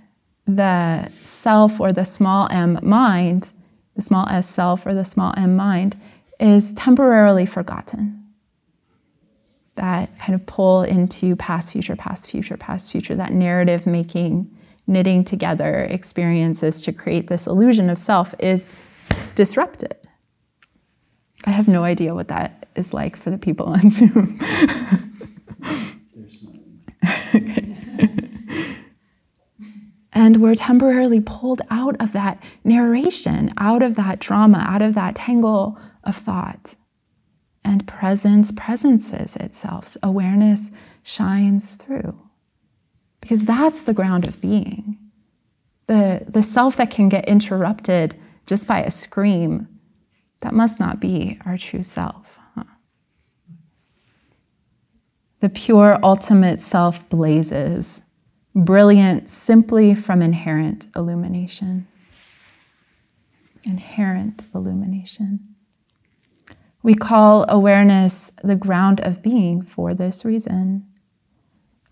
The 0.46 1.06
self 1.08 1.80
or 1.80 1.92
the 1.92 2.04
small 2.04 2.48
m 2.50 2.78
mind, 2.82 3.52
the 3.96 4.02
small 4.02 4.28
s 4.28 4.48
self 4.48 4.86
or 4.86 4.94
the 4.94 5.04
small 5.04 5.34
m 5.36 5.56
mind, 5.56 5.96
is 6.38 6.72
temporarily 6.72 7.46
forgotten. 7.46 8.16
That 9.74 10.16
kind 10.18 10.34
of 10.34 10.46
pull 10.46 10.82
into 10.82 11.36
past, 11.36 11.72
future, 11.72 11.96
past, 11.96 12.30
future, 12.30 12.56
past, 12.56 12.92
future, 12.92 13.14
that 13.14 13.32
narrative 13.32 13.86
making, 13.86 14.50
knitting 14.86 15.24
together 15.24 15.84
experiences 15.84 16.82
to 16.82 16.92
create 16.92 17.28
this 17.28 17.46
illusion 17.46 17.90
of 17.90 17.98
self 17.98 18.34
is 18.38 18.68
disrupted. 19.34 19.96
I 21.46 21.50
have 21.50 21.68
no 21.68 21.84
idea 21.84 22.14
what 22.14 22.28
that 22.28 22.66
is 22.76 22.92
like 22.92 23.16
for 23.16 23.30
the 23.30 23.38
people 23.38 23.66
on 23.66 23.90
Zoom. 23.90 24.38
and 30.12 30.36
we're 30.36 30.54
temporarily 30.54 31.20
pulled 31.20 31.62
out 31.70 31.96
of 32.00 32.12
that 32.12 32.42
narration, 32.62 33.50
out 33.56 33.82
of 33.82 33.96
that 33.96 34.18
drama, 34.18 34.58
out 34.58 34.82
of 34.82 34.94
that 34.94 35.14
tangle 35.16 35.78
of 36.04 36.14
thought. 36.14 36.74
And 37.64 37.86
presence 37.86 38.52
presences 38.52 39.36
itself. 39.36 39.96
Awareness 40.02 40.70
shines 41.02 41.76
through. 41.76 42.18
Because 43.20 43.44
that's 43.44 43.82
the 43.82 43.94
ground 43.94 44.26
of 44.26 44.40
being. 44.40 44.98
The, 45.86 46.24
the 46.26 46.42
self 46.42 46.76
that 46.76 46.90
can 46.90 47.08
get 47.08 47.28
interrupted 47.28 48.16
just 48.46 48.66
by 48.66 48.80
a 48.80 48.90
scream 48.90 49.68
that 50.40 50.54
must 50.54 50.80
not 50.80 51.00
be 51.00 51.38
our 51.44 51.56
true 51.56 51.82
self. 51.82 52.40
The 55.40 55.48
pure 55.48 55.98
ultimate 56.02 56.60
self 56.60 57.08
blazes, 57.08 58.02
brilliant 58.54 59.30
simply 59.30 59.94
from 59.94 60.20
inherent 60.22 60.86
illumination. 60.94 61.86
inherent 63.66 64.44
illumination. 64.54 65.40
We 66.82 66.94
call 66.94 67.44
awareness 67.48 68.32
the 68.42 68.56
ground 68.56 69.00
of 69.00 69.22
being 69.22 69.60
for 69.60 69.92
this 69.92 70.24
reason. 70.24 70.86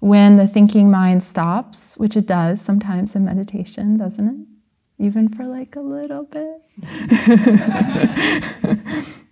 When 0.00 0.36
the 0.36 0.48
thinking 0.48 0.90
mind 0.90 1.22
stops, 1.22 1.98
which 1.98 2.16
it 2.16 2.26
does 2.26 2.60
sometimes 2.60 3.14
in 3.14 3.24
meditation, 3.24 3.98
doesn't 3.98 4.28
it? 4.28 4.57
Even 4.98 5.28
for 5.28 5.44
like 5.44 5.76
a 5.76 5.80
little 5.80 6.24
bit. 6.24 6.62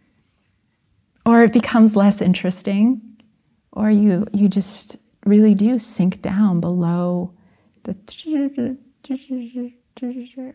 or 1.26 1.42
it 1.42 1.52
becomes 1.52 1.96
less 1.96 2.20
interesting, 2.20 3.00
or 3.72 3.90
you, 3.90 4.26
you 4.32 4.48
just 4.48 4.98
really 5.24 5.54
do 5.54 5.78
sink 5.78 6.22
down 6.22 6.60
below 6.60 7.32
the. 7.82 7.94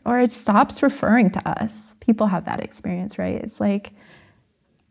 Or 0.06 0.20
it 0.20 0.32
stops 0.32 0.84
referring 0.84 1.32
to 1.32 1.50
us. 1.50 1.96
People 2.00 2.28
have 2.28 2.46
that 2.46 2.62
experience, 2.62 3.18
right? 3.18 3.36
It's 3.36 3.60
like, 3.60 3.92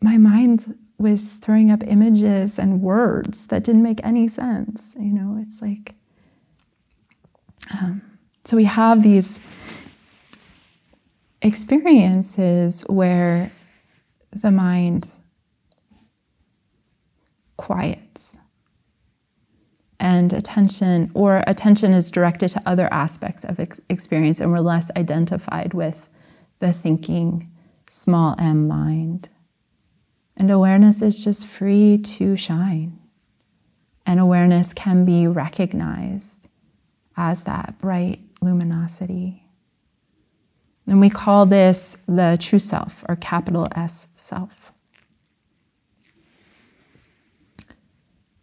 my 0.02 0.18
mind 0.18 0.76
was 0.98 1.37
throwing 1.37 1.70
up 1.70 1.83
images 1.87 2.59
and 2.59 2.83
words 2.83 3.46
that 3.46 3.64
didn't 3.64 3.83
make 3.83 4.00
any 4.04 4.28
sense. 4.28 4.94
You 4.98 5.12
know, 5.12 5.38
it's 5.42 5.62
like, 5.62 5.94
um, 7.80 8.02
so 8.44 8.56
we 8.56 8.64
have 8.64 9.02
these 9.02 9.38
experiences 11.42 12.83
where 12.88 13.50
the 14.31 14.50
mind 14.50 15.20
quiets 17.57 18.38
and 19.98 20.33
attention 20.33 21.11
or 21.14 21.42
attention 21.46 21.92
is 21.92 22.11
directed 22.11 22.48
to 22.48 22.62
other 22.64 22.88
aspects 22.92 23.44
of 23.44 23.61
ex- 23.61 23.81
experience 23.88 24.40
and 24.40 24.50
we're 24.50 24.61
less 24.61 24.90
identified 24.96 25.74
with 25.74 26.09
the 26.59 26.72
thinking 26.72 27.50
small 27.88 28.35
m 28.38 28.66
mind 28.68 29.29
and 30.40 30.50
awareness 30.50 31.03
is 31.03 31.22
just 31.22 31.46
free 31.46 31.98
to 31.98 32.35
shine. 32.35 32.98
And 34.07 34.18
awareness 34.18 34.72
can 34.72 35.05
be 35.05 35.26
recognized 35.26 36.48
as 37.14 37.44
that 37.44 37.79
bright 37.79 38.22
luminosity. 38.40 39.39
And 40.86 41.00
we 41.00 41.10
call 41.10 41.46
this 41.46 41.98
the 42.06 42.36
true 42.40 42.58
self 42.58 43.04
or 43.08 43.16
capital 43.16 43.68
S 43.74 44.08
self. 44.14 44.72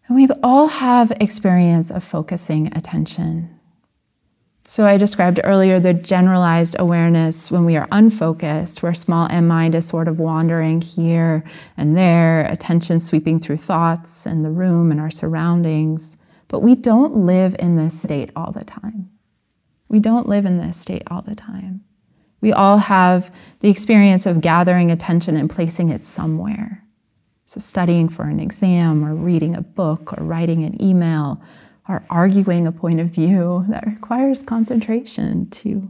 And 0.08 0.16
we 0.16 0.28
all 0.42 0.68
have 0.68 1.12
experience 1.20 1.92
of 1.92 2.04
focusing 2.04 2.68
attention. 2.68 3.58
So 4.64 4.86
I 4.86 4.98
described 4.98 5.40
earlier 5.46 5.80
the 5.80 5.94
generalized 5.94 6.76
awareness 6.78 7.50
when 7.50 7.64
we 7.64 7.78
are 7.78 7.88
unfocused, 7.90 8.84
where 8.84 8.94
small 8.94 9.28
m 9.30 9.48
mind 9.48 9.76
is 9.76 9.88
sort 9.88 10.10
of 10.10 10.20
wandering 10.20 10.82
here 10.82 11.46
and 11.78 11.96
there, 11.96 12.46
attention 12.46 13.00
sweeping 13.00 13.40
through 13.40 13.58
thoughts 13.58 14.26
and 14.26 14.44
the 14.44 14.50
room 14.50 14.92
and 14.92 15.00
our 15.00 15.10
surroundings. 15.10 16.18
But 16.50 16.60
we 16.60 16.76
don't 16.76 17.16
live 17.16 17.56
in 17.60 17.78
this 17.78 18.02
state 18.02 18.32
all 18.36 18.52
the 18.52 18.66
time. 18.66 19.10
We 19.88 20.02
don't 20.02 20.28
live 20.28 20.46
in 20.46 20.58
this 20.58 20.76
state 20.76 21.04
all 21.08 21.22
the 21.22 21.36
time. 21.36 21.86
We 22.42 22.54
all 22.54 22.78
have 22.78 23.34
the 23.60 23.70
experience 23.70 24.26
of 24.26 24.42
gathering 24.42 24.92
attention 24.92 25.36
and 25.36 25.50
placing 25.50 25.90
it 25.90 26.06
somewhere. 26.06 26.84
So, 27.46 27.60
studying 27.60 28.10
for 28.10 28.24
an 28.24 28.40
exam, 28.40 29.06
or 29.06 29.16
reading 29.16 29.56
a 29.56 29.62
book, 29.62 30.14
or 30.14 30.24
writing 30.24 30.64
an 30.64 30.82
email, 30.84 31.42
or 31.88 32.06
arguing 32.10 32.68
a 32.68 32.72
point 32.72 33.00
of 33.00 33.08
view 33.08 33.66
that 33.70 33.88
requires 33.88 34.42
concentration 34.42 35.50
to 35.50 35.90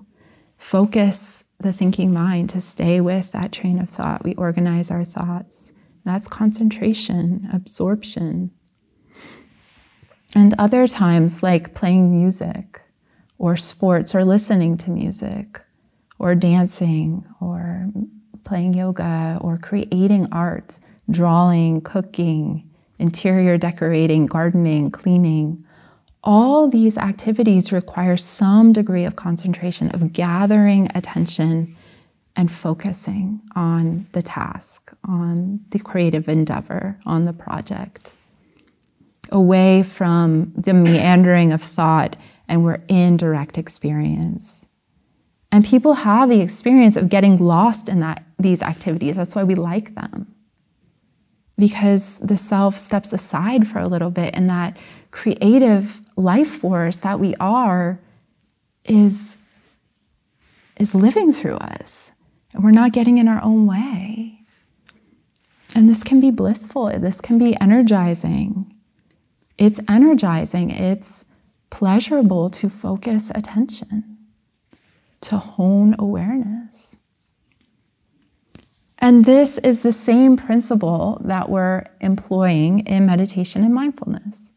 focus 0.58 1.44
the 1.60 1.74
thinking 1.74 2.14
mind 2.14 2.50
to 2.52 2.62
stay 2.62 3.02
with 3.02 3.32
that 3.32 3.52
train 3.52 3.80
of 3.80 3.90
thought. 3.90 4.24
We 4.24 4.36
organize 4.36 4.92
our 4.92 5.04
thoughts. 5.04 5.74
That's 6.04 6.28
concentration, 6.28 7.50
absorption. 7.52 8.52
And 10.36 10.54
other 10.60 10.88
times, 10.88 11.42
like 11.42 11.74
playing 11.74 12.12
music 12.12 12.82
or 13.38 13.56
sports 13.56 14.14
or 14.14 14.24
listening 14.24 14.78
to 14.78 14.92
music 14.92 15.62
or 16.20 16.36
dancing 16.36 17.26
or 17.40 17.90
playing 18.44 18.74
yoga 18.74 19.38
or 19.42 19.58
creating 19.58 20.28
art, 20.32 20.80
drawing, 21.10 21.82
cooking, 21.82 22.70
interior 22.98 23.58
decorating, 23.58 24.26
gardening, 24.26 24.90
cleaning 24.92 25.64
all 26.28 26.68
these 26.70 26.98
activities 26.98 27.72
require 27.72 28.18
some 28.18 28.74
degree 28.74 29.06
of 29.06 29.16
concentration, 29.16 29.90
of 29.92 30.12
gathering 30.12 30.90
attention 30.94 31.74
and 32.36 32.52
focusing 32.52 33.42
on 33.56 34.08
the 34.12 34.22
task, 34.22 34.94
on 35.08 35.62
the 35.70 35.80
creative 35.80 36.28
endeavor, 36.28 37.00
on 37.06 37.24
the 37.24 37.32
project, 37.32 38.14
away 39.32 39.82
from 39.84 40.52
the 40.58 40.74
meandering 40.74 41.54
of 41.54 41.62
thought, 41.62 42.18
and 42.48 42.62
we're 42.62 42.84
in 42.90 43.16
direct 43.16 43.58
experience. 43.58 44.68
And 45.52 45.66
people 45.66 45.94
have 45.94 46.30
the 46.30 46.42
experience 46.42 46.96
of 46.96 47.10
getting 47.10 47.38
lost 47.38 47.88
in 47.88 48.00
that, 48.02 48.24
these 48.38 48.62
activities. 48.62 49.16
That's 49.16 49.36
why 49.36 49.44
we 49.44 49.56
like 49.56 49.96
them. 49.96 50.34
Because 51.58 52.20
the 52.20 52.38
self 52.38 52.76
steps 52.78 53.14
aside 53.14 53.68
for 53.68 53.80
a 53.80 53.88
little 53.88 54.12
bit 54.12 54.36
and 54.36 54.50
that 54.50 54.78
creative 55.12 56.02
life 56.16 56.50
force 56.50 56.98
that 56.98 57.20
we 57.20 57.34
are 57.40 58.00
is, 58.86 59.38
is 60.80 60.94
living 60.94 61.32
through 61.32 61.56
us. 61.56 62.12
And 62.54 62.64
we're 62.64 62.72
not 62.72 62.92
getting 62.92 63.18
in 63.18 63.28
our 63.28 63.44
own 63.44 63.66
way. 63.66 64.42
And 65.76 65.90
this 65.90 66.04
can 66.04 66.20
be 66.20 66.32
blissful, 66.32 66.88
this 67.00 67.22
can 67.22 67.38
be 67.38 67.56
energizing. 67.60 68.74
It's 69.58 69.80
energizing, 69.90 70.70
it's 70.72 71.26
pleasurable 71.70 72.50
to 72.52 72.70
focus 72.70 73.32
attention, 73.34 74.17
to 75.22 75.38
hone 75.38 75.96
awareness. 76.00 76.98
And 79.00 79.26
this 79.26 79.58
is 79.60 79.84
the 79.84 79.92
same 79.92 80.38
principle 80.38 81.22
that 81.24 81.50
we're 81.50 81.84
employing 82.02 82.80
in 82.80 83.06
meditation 83.06 83.64
and 83.64 83.74
mindfulness 83.74 84.52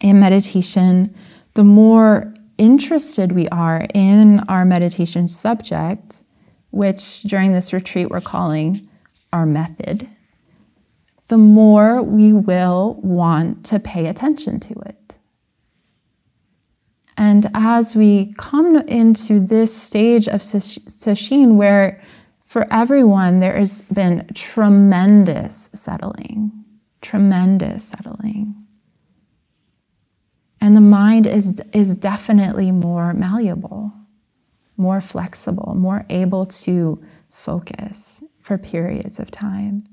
in 0.00 0.20
meditation, 0.20 1.14
the 1.54 1.64
more 1.64 2.34
interested 2.58 3.32
we 3.32 3.48
are 3.48 3.86
in 3.94 4.40
our 4.48 4.64
meditation 4.64 5.28
subject, 5.28 6.24
which 6.70 7.22
during 7.22 7.52
this 7.52 7.72
retreat 7.72 8.10
we're 8.10 8.20
calling 8.20 8.80
our 9.32 9.46
method, 9.46 10.08
the 11.28 11.38
more 11.38 12.02
we 12.02 12.32
will 12.32 12.94
want 13.02 13.64
to 13.66 13.80
pay 13.80 14.06
attention 14.06 14.60
to 14.60 14.74
it. 14.86 15.05
And 17.16 17.46
as 17.54 17.96
we 17.96 18.32
come 18.34 18.76
into 18.76 19.40
this 19.40 19.74
stage 19.74 20.28
of 20.28 20.40
sesshin, 20.40 21.54
where 21.56 22.02
for 22.44 22.66
everyone 22.70 23.40
there 23.40 23.56
has 23.56 23.82
been 23.82 24.28
tremendous 24.34 25.70
settling, 25.72 26.52
tremendous 27.00 27.84
settling 27.84 28.66
and 30.66 30.74
the 30.74 30.80
mind 30.80 31.28
is, 31.28 31.60
is 31.72 31.96
definitely 31.96 32.72
more 32.72 33.14
malleable, 33.14 33.92
more 34.76 35.00
flexible, 35.00 35.76
more 35.76 36.04
able 36.10 36.44
to 36.44 37.00
focus 37.30 38.24
for 38.40 38.58
periods 38.58 39.20
of 39.20 39.30
time. 39.30 39.86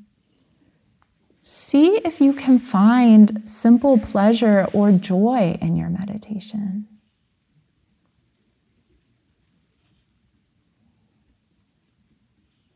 See 1.43 1.97
if 1.97 2.21
you 2.21 2.33
can 2.33 2.57
find 2.57 3.47
simple 3.47 3.99
pleasure 3.99 4.65
or 4.73 4.91
joy 4.91 5.57
in 5.61 5.75
your 5.75 5.89
meditation. 5.89 6.87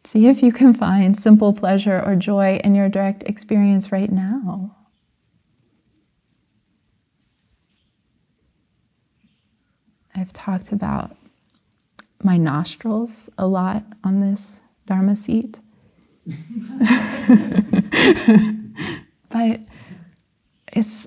See 0.07 0.27
if 0.27 0.41
you 0.41 0.53
can 0.53 0.71
find 0.71 1.19
simple 1.19 1.51
pleasure 1.51 2.01
or 2.01 2.15
joy 2.15 2.61
in 2.63 2.75
your 2.75 2.87
direct 2.87 3.23
experience 3.23 3.91
right 3.91 4.09
now. 4.09 4.73
I've 10.15 10.31
talked 10.31 10.71
about 10.71 11.17
my 12.23 12.37
nostrils 12.37 13.29
a 13.37 13.47
lot 13.47 13.83
on 14.01 14.21
this 14.21 14.61
Dharma 14.85 15.17
seat. 15.17 15.59
but 19.29 19.59
it's 20.71 21.05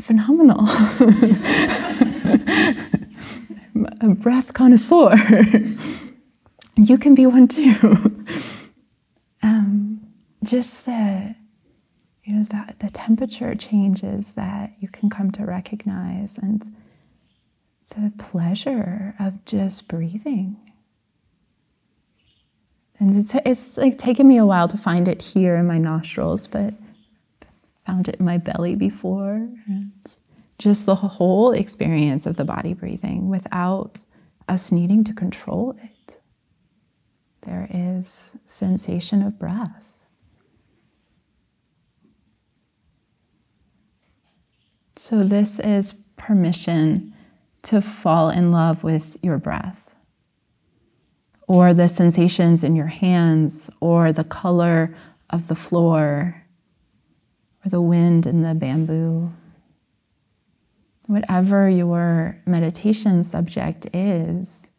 phenomenal. 0.00 0.64
a 4.00 4.08
breath 4.16 4.52
connoisseur. 4.52 5.14
you 6.76 6.98
can 6.98 7.14
be 7.14 7.26
one 7.26 7.48
too. 7.48 8.26
Um, 9.42 10.02
just 10.44 10.84
the 10.84 11.34
you 12.24 12.34
know 12.34 12.44
the, 12.44 12.74
the 12.78 12.90
temperature 12.90 13.54
changes 13.54 14.34
that 14.34 14.74
you 14.80 14.88
can 14.88 15.08
come 15.08 15.30
to 15.30 15.46
recognize 15.46 16.36
and 16.36 16.62
the 17.90 18.12
pleasure 18.18 19.14
of 19.18 19.44
just 19.44 19.88
breathing, 19.88 20.56
And 22.98 23.14
it's, 23.14 23.34
it's 23.46 23.76
like 23.78 23.96
taken 23.98 24.28
me 24.28 24.36
a 24.36 24.44
while 24.44 24.68
to 24.68 24.76
find 24.76 25.08
it 25.08 25.22
here 25.22 25.56
in 25.56 25.66
my 25.66 25.78
nostrils, 25.78 26.46
but 26.46 26.74
found 27.86 28.08
it 28.08 28.16
in 28.16 28.26
my 28.26 28.38
belly 28.38 28.76
before. 28.76 29.48
And 29.66 29.92
just 30.58 30.84
the 30.86 30.94
whole 30.94 31.50
experience 31.52 32.26
of 32.26 32.36
the 32.36 32.44
body 32.44 32.74
breathing 32.74 33.28
without 33.30 34.04
us 34.48 34.70
needing 34.70 35.02
to 35.04 35.14
control 35.14 35.76
it. 35.82 35.90
There 37.42 37.68
is 37.70 38.38
sensation 38.44 39.22
of 39.22 39.38
breath. 39.38 39.96
So, 44.96 45.22
this 45.22 45.58
is 45.58 45.94
permission 46.16 47.14
to 47.62 47.80
fall 47.80 48.28
in 48.28 48.52
love 48.52 48.84
with 48.84 49.16
your 49.22 49.38
breath, 49.38 49.94
or 51.48 51.72
the 51.72 51.88
sensations 51.88 52.62
in 52.62 52.76
your 52.76 52.88
hands, 52.88 53.70
or 53.80 54.12
the 54.12 54.24
color 54.24 54.94
of 55.30 55.48
the 55.48 55.54
floor, 55.54 56.44
or 57.64 57.70
the 57.70 57.80
wind 57.80 58.26
in 58.26 58.42
the 58.42 58.54
bamboo. 58.54 59.32
Whatever 61.06 61.68
your 61.68 62.38
meditation 62.44 63.24
subject 63.24 63.86
is, 63.94 64.70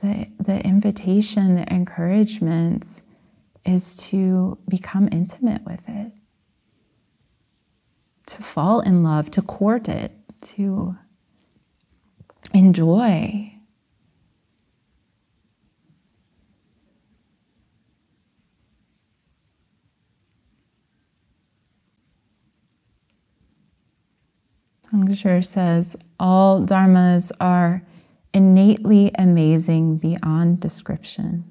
the, 0.00 0.30
the 0.38 0.64
invitation, 0.64 1.54
the 1.54 1.72
encouragement 1.72 3.02
is 3.64 3.94
to 4.08 4.58
become 4.68 5.08
intimate 5.12 5.62
with 5.64 5.82
it, 5.88 6.12
to 8.26 8.42
fall 8.42 8.80
in 8.80 9.02
love, 9.02 9.30
to 9.32 9.42
court 9.42 9.88
it, 9.88 10.12
to 10.42 10.96
enjoy. 12.54 13.54
Sangashur 24.90 25.44
says 25.44 25.96
all 26.18 26.62
dharmas 26.62 27.30
are 27.40 27.84
innately 28.32 29.10
amazing 29.18 29.96
beyond 29.96 30.60
description. 30.60 31.44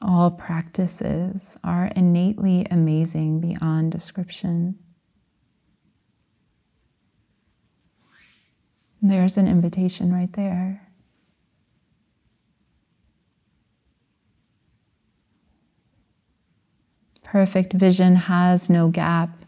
All 0.00 0.30
practices 0.30 1.56
are 1.64 1.90
innately 1.96 2.66
amazing 2.70 3.40
beyond 3.40 3.90
description. 3.90 4.78
There's 9.02 9.36
an 9.36 9.48
invitation 9.48 10.12
right 10.12 10.32
there. 10.32 10.88
Perfect 17.22 17.74
vision 17.74 18.16
has 18.16 18.70
no 18.70 18.88
gap. 18.88 19.44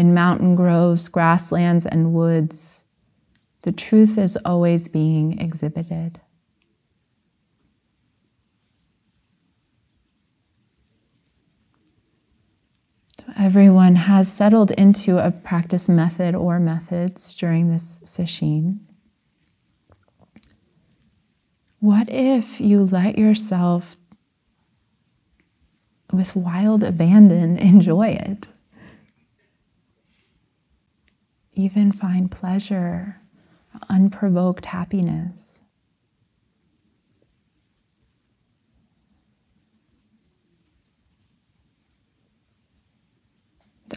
In 0.00 0.14
mountain 0.14 0.54
groves, 0.54 1.10
grasslands, 1.10 1.84
and 1.84 2.14
woods, 2.14 2.84
the 3.64 3.70
truth 3.70 4.16
is 4.16 4.38
always 4.46 4.88
being 4.88 5.38
exhibited. 5.38 6.18
Everyone 13.38 13.96
has 13.96 14.32
settled 14.32 14.70
into 14.70 15.18
a 15.18 15.30
practice 15.30 15.86
method 15.86 16.34
or 16.34 16.58
methods 16.58 17.34
during 17.34 17.68
this 17.68 17.98
sesshin. 18.02 18.78
What 21.78 22.08
if 22.08 22.58
you 22.58 22.86
let 22.86 23.18
yourself, 23.18 23.98
with 26.10 26.34
wild 26.34 26.82
abandon, 26.84 27.58
enjoy 27.72 28.12
it? 28.12 28.46
Even 31.54 31.92
find 31.92 32.30
pleasure, 32.30 33.20
unprovoked 33.88 34.66
happiness. 34.66 35.62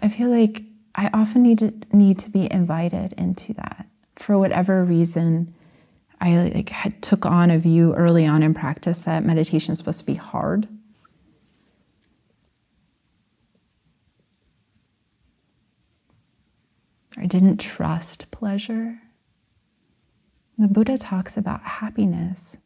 I 0.02 0.10
feel 0.10 0.30
like 0.30 0.64
I 0.96 1.10
often 1.14 1.44
need 1.44 1.60
to 1.60 1.74
need 1.92 2.20
to 2.20 2.30
be 2.30 2.52
invited 2.52 3.14
into 3.14 3.54
that 3.54 3.88
for 4.16 4.38
whatever 4.38 4.84
reason. 4.84 5.54
I 6.20 6.52
like 6.56 6.70
had 6.70 7.02
took 7.02 7.26
on 7.26 7.52
a 7.52 7.60
view 7.60 7.94
early 7.96 8.26
on 8.26 8.44
in 8.44 8.54
practice 8.54 9.00
that 9.04 9.24
meditation 9.24 9.74
is 9.74 9.78
supposed 9.78 10.00
to 10.00 10.06
be 10.06 10.16
hard. 10.16 10.68
I 17.18 17.26
didn't 17.26 17.60
trust 17.60 18.32
pleasure. 18.32 19.00
The 20.58 20.68
Buddha 20.68 20.98
talks 20.98 21.38
about 21.38 21.62
happiness 21.62 22.58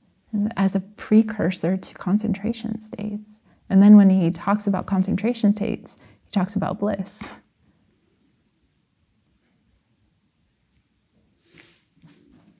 as 0.55 0.75
a 0.75 0.81
precursor 0.81 1.77
to 1.77 1.93
concentration 1.93 2.79
states. 2.79 3.41
And 3.69 3.81
then 3.81 3.95
when 3.95 4.09
he 4.09 4.31
talks 4.31 4.67
about 4.67 4.85
concentration 4.85 5.51
states, 5.51 5.99
he 6.23 6.31
talks 6.31 6.55
about 6.55 6.79
bliss. 6.79 7.39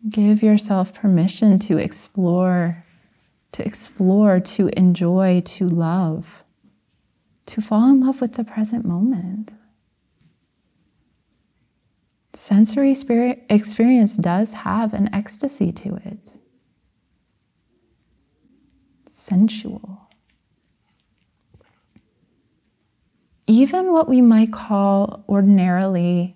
Give 0.10 0.42
yourself 0.42 0.94
permission 0.94 1.60
to 1.60 1.78
explore, 1.78 2.86
to 3.52 3.66
explore, 3.66 4.40
to 4.40 4.70
enjoy, 4.78 5.42
to 5.46 5.68
love, 5.68 6.44
to 7.48 7.62
fall 7.62 7.90
in 7.90 8.02
love 8.02 8.22
with 8.22 8.36
the 8.36 8.44
present 8.44 8.86
moment. 8.86 9.54
Sensory 12.34 12.92
experience 13.50 14.18
does 14.18 14.54
have 14.54 14.94
an 14.94 15.14
ecstasy 15.14 15.72
to 15.72 15.96
it. 15.96 16.38
Sensual. 19.10 20.08
even 23.48 23.94
what 23.94 24.10
we 24.10 24.22
might 24.22 24.52
call 24.52 25.24
ordinarily, 25.28 26.36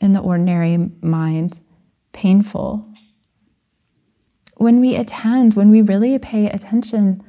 in 0.00 0.12
the 0.12 0.20
ordinary 0.20 0.90
mind, 1.02 1.60
painful, 2.12 2.90
when 4.56 4.80
we 4.80 4.96
attend, 4.96 5.54
when 5.54 5.70
we 5.70 5.82
really 5.82 6.18
pay 6.18 6.48
attention, 6.48 7.22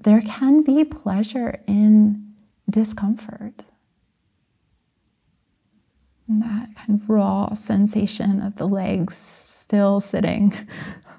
there 0.00 0.20
can 0.20 0.62
be 0.62 0.84
pleasure 0.84 1.60
in 1.66 2.34
discomfort. 2.70 3.64
And 6.28 6.42
that 6.42 6.74
kind 6.74 7.00
of 7.00 7.08
raw 7.08 7.54
sensation 7.54 8.42
of 8.42 8.56
the 8.56 8.68
legs 8.68 9.16
still 9.16 9.98
sitting, 9.98 10.52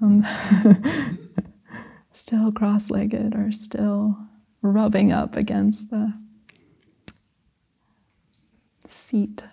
um, 0.01 0.23
still 2.11 2.51
cross 2.51 2.91
legged, 2.91 3.35
or 3.35 3.51
still 3.51 4.17
rubbing 4.61 5.11
up 5.11 5.35
against 5.35 5.89
the 5.89 6.13
seat. 8.87 9.43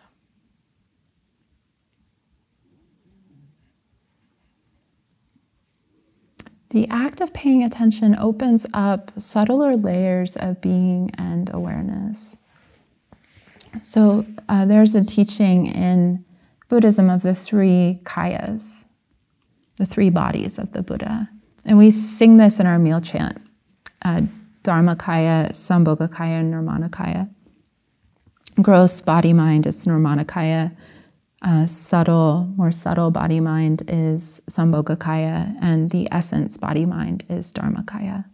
The 6.70 6.86
act 6.90 7.22
of 7.22 7.32
paying 7.32 7.62
attention 7.62 8.14
opens 8.18 8.66
up 8.74 9.10
subtler 9.16 9.76
layers 9.76 10.36
of 10.36 10.60
being 10.60 11.10
and 11.16 11.48
awareness. 11.54 12.36
So, 13.82 14.26
uh, 14.48 14.64
there's 14.64 14.94
a 14.94 15.04
teaching 15.04 15.66
in 15.66 16.24
Buddhism 16.68 17.10
of 17.10 17.22
the 17.22 17.34
three 17.34 18.00
kayas, 18.04 18.86
the 19.76 19.86
three 19.86 20.10
bodies 20.10 20.58
of 20.58 20.72
the 20.72 20.82
Buddha. 20.82 21.28
And 21.64 21.78
we 21.78 21.90
sing 21.90 22.36
this 22.36 22.60
in 22.60 22.66
our 22.66 22.78
meal 22.78 23.00
chant 23.00 23.40
uh, 24.04 24.22
Dharmakaya, 24.62 25.50
Sambhogakaya, 25.50 26.40
and 26.40 26.52
Nirmanakaya 26.52 27.30
gross 28.62 29.00
body 29.00 29.32
mind 29.32 29.66
is 29.66 29.86
Nirmanakaya. 29.86 30.74
Uh, 31.42 31.66
subtle, 31.66 32.52
more 32.56 32.72
subtle 32.72 33.10
body 33.10 33.40
mind 33.40 33.82
is 33.88 34.40
Sambhogakaya, 34.48 35.54
and 35.60 35.90
the 35.90 36.08
essence 36.10 36.56
body 36.56 36.86
mind 36.86 37.24
is 37.28 37.52
Dharmakaya. 37.52 38.24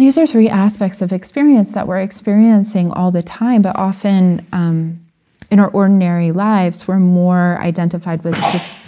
These 0.00 0.16
are 0.16 0.26
three 0.26 0.48
aspects 0.48 1.02
of 1.02 1.12
experience 1.12 1.72
that 1.72 1.86
we're 1.86 2.00
experiencing 2.00 2.90
all 2.90 3.10
the 3.10 3.22
time, 3.22 3.60
but 3.60 3.76
often 3.76 4.46
um, 4.50 5.04
in 5.50 5.60
our 5.60 5.68
ordinary 5.68 6.32
lives, 6.32 6.88
we're 6.88 6.98
more 6.98 7.58
identified 7.60 8.24
with 8.24 8.34
just, 8.50 8.78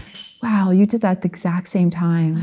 wow, 0.43 0.71
you 0.71 0.87
did 0.87 1.03
that 1.03 1.21
the 1.21 1.29
exact 1.29 1.69
same 1.69 1.91
time. 1.91 2.37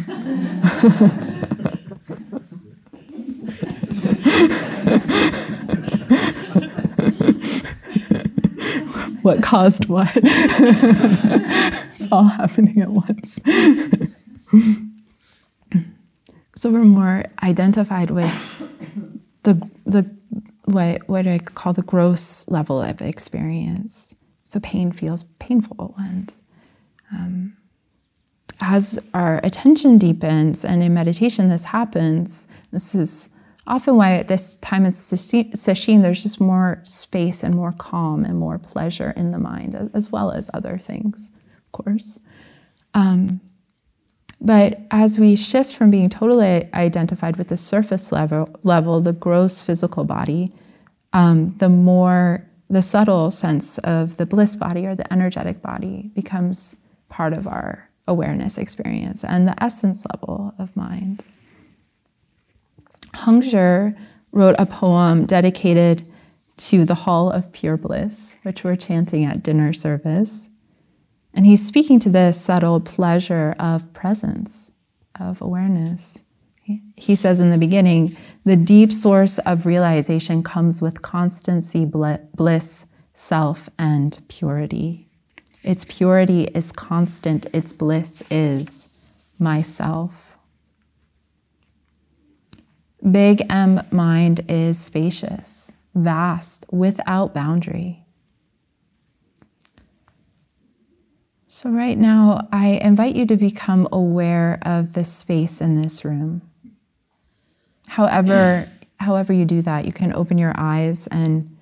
what 9.24 9.42
caused 9.42 9.90
what. 9.90 10.12
it's 10.16 12.12
all 12.12 12.26
happening 12.26 12.82
at 12.82 12.92
once. 12.92 13.40
so 16.56 16.70
we're 16.70 16.84
more 16.84 17.26
identified 17.42 18.12
with 18.12 18.59
the 19.44 19.70
the 19.86 20.10
what 20.66 21.08
what 21.08 21.28
I 21.28 21.40
call 21.40 21.74
the 21.74 21.82
gross 21.82 22.48
level 22.50 22.82
of 22.82 23.02
experience. 23.02 24.16
So 24.44 24.60
pain 24.60 24.92
feels 24.92 25.24
painful, 25.40 25.96
and 25.98 26.34
um, 27.12 27.58
as 28.62 29.00
our 29.14 29.40
attention 29.44 29.98
deepens, 29.98 30.66
and 30.66 30.84
in 30.84 30.94
meditation 30.94 31.50
this 31.50 31.66
happens. 31.66 32.48
This 32.72 32.94
is 32.96 33.36
often 33.68 33.96
why 33.96 34.14
at 34.14 34.28
this 34.28 34.56
time 34.58 34.86
in 34.86 34.92
sesshin 34.92 36.02
there's 36.02 36.24
just 36.24 36.42
more 36.42 36.82
space 36.84 37.44
and 37.44 37.56
more 37.56 37.72
calm 37.72 38.26
and 38.26 38.38
more 38.38 38.58
pleasure 38.58 39.14
in 39.16 39.32
the 39.32 39.38
mind, 39.40 39.92
as 39.94 40.12
well 40.12 40.32
as 40.32 40.50
other 40.54 40.78
things, 40.78 41.32
of 41.58 41.72
course. 41.72 42.20
Um, 42.94 43.42
but 44.42 44.80
as 44.90 45.20
we 45.20 45.36
shift 45.36 45.76
from 45.76 45.90
being 45.90 46.10
totally 46.10 46.72
identified 46.74 47.36
with 47.38 47.50
the 47.50 47.58
surface 47.58 48.12
level, 48.12 48.48
level 48.64 49.02
the 49.02 49.14
gross 49.14 49.62
physical 49.62 50.06
body, 50.06 50.54
um, 51.12 51.56
the 51.58 51.70
more 51.70 52.46
the 52.70 52.82
subtle 52.82 53.32
sense 53.32 53.78
of 53.80 54.18
the 54.18 54.26
bliss 54.26 54.56
body 54.56 54.86
or 54.86 54.96
the 54.96 55.12
energetic 55.12 55.62
body 55.62 56.12
becomes 56.14 56.86
part 57.10 57.34
of 57.34 57.48
our 57.48 57.90
awareness 58.08 58.58
experience 58.58 59.24
and 59.24 59.48
the 59.48 59.64
essence 59.64 60.06
level 60.14 60.54
of 60.58 60.76
mind. 60.76 61.24
Hung 63.14 63.42
Hongzhi 63.42 63.98
wrote 64.32 64.56
a 64.60 64.66
poem 64.66 65.26
dedicated 65.26 66.06
to 66.58 66.86
the 66.86 66.96
Hall 66.96 67.32
of 67.32 67.52
Pure 67.52 67.78
Bliss, 67.78 68.36
which 68.44 68.64
we're 68.64 68.76
chanting 68.76 69.26
at 69.26 69.42
dinner 69.42 69.74
service. 69.74 70.50
And 71.36 71.46
he's 71.46 71.66
speaking 71.66 72.00
to 72.00 72.10
this 72.10 72.40
subtle 72.42 72.80
pleasure 72.80 73.56
of 73.60 73.92
presence, 73.94 74.72
of 75.20 75.42
awareness. 75.42 76.24
He 76.96 77.16
says 77.16 77.40
in 77.40 77.50
the 77.50 77.58
beginning, 77.58 78.16
the 78.46 78.56
deep 78.56 78.92
source 78.92 79.40
of 79.40 79.66
realization 79.66 80.44
comes 80.44 80.82
with 80.82 81.02
constancy, 81.02 81.86
bliss, 81.86 82.86
self, 83.14 83.70
and 83.80 84.20
purity. 84.28 85.08
Its 85.64 85.86
purity 85.86 86.44
is 86.54 86.72
constant, 86.72 87.48
its 87.54 87.74
bliss 87.74 88.24
is 88.30 88.90
myself. 89.40 90.38
Big 93.10 93.42
M 93.50 93.82
mind 93.92 94.42
is 94.48 94.78
spacious, 94.78 95.74
vast, 95.96 96.66
without 96.72 97.34
boundary. 97.34 98.06
So, 101.52 101.72
right 101.72 101.98
now, 101.98 102.48
I 102.52 102.80
invite 102.84 103.16
you 103.16 103.26
to 103.26 103.36
become 103.36 103.88
aware 103.92 104.60
of 104.62 104.94
the 104.94 105.04
space 105.04 105.62
in 105.62 105.82
this 105.82 106.06
room. 106.06 106.44
However, 107.88 108.70
however 109.00 109.34
you 109.34 109.46
do 109.46 109.64
that, 109.64 109.86
you 109.86 109.92
can 109.92 110.14
open 110.14 110.38
your 110.38 110.54
eyes 110.56 111.08
and 111.08 111.58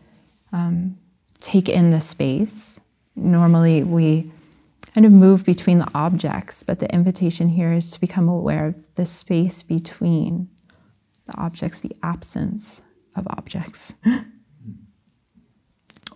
um, 0.51 0.97
take 1.37 1.69
in 1.69 1.91
the 1.91 2.01
space. 2.01 2.81
Normally, 3.15 3.81
we 3.81 4.29
kind 4.93 5.05
of 5.05 5.13
move 5.13 5.45
between 5.45 5.79
the 5.79 5.87
objects, 5.95 6.63
but 6.63 6.79
the 6.79 6.93
invitation 6.93 7.47
here 7.47 7.71
is 7.71 7.89
to 7.91 8.01
become 8.01 8.27
aware 8.27 8.65
of 8.65 8.93
the 8.95 9.05
space 9.05 9.63
between 9.63 10.49
the 11.27 11.37
objects, 11.37 11.79
the 11.79 11.95
absence 12.03 12.81
of 13.15 13.25
objects. 13.29 13.93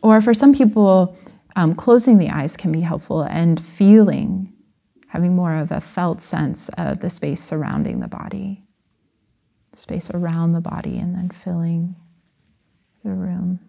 or 0.01 0.19
for 0.19 0.33
some 0.33 0.53
people, 0.53 1.15
um, 1.55 1.73
closing 1.73 2.17
the 2.17 2.29
eyes 2.29 2.55
can 2.55 2.71
be 2.71 2.81
helpful 2.81 3.23
and 3.23 3.59
feeling, 3.59 4.53
having 5.07 5.35
more 5.35 5.55
of 5.55 5.71
a 5.71 5.81
felt 5.81 6.21
sense 6.21 6.69
of 6.77 6.99
the 6.99 7.09
space 7.09 7.41
surrounding 7.41 7.99
the 7.99 8.07
body, 8.07 8.63
space 9.73 10.09
around 10.11 10.51
the 10.51 10.61
body, 10.61 10.97
and 10.97 11.15
then 11.15 11.29
filling 11.29 11.95
the 13.03 13.11
room. 13.11 13.59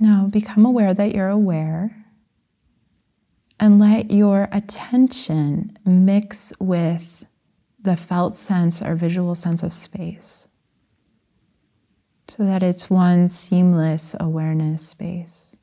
Now 0.00 0.28
become 0.30 0.64
aware 0.64 0.94
that 0.94 1.14
you're 1.14 1.28
aware 1.28 2.04
and 3.58 3.80
let 3.80 4.12
your 4.12 4.48
attention 4.52 5.76
mix 5.84 6.52
with 6.60 7.26
the 7.80 7.96
felt 7.96 8.36
sense 8.36 8.80
or 8.80 8.94
visual 8.94 9.34
sense 9.34 9.64
of 9.64 9.72
space 9.72 10.48
so 12.28 12.44
that 12.44 12.62
it's 12.62 12.90
one 12.90 13.26
seamless 13.26 14.14
awareness 14.20 14.86
space. 14.86 15.56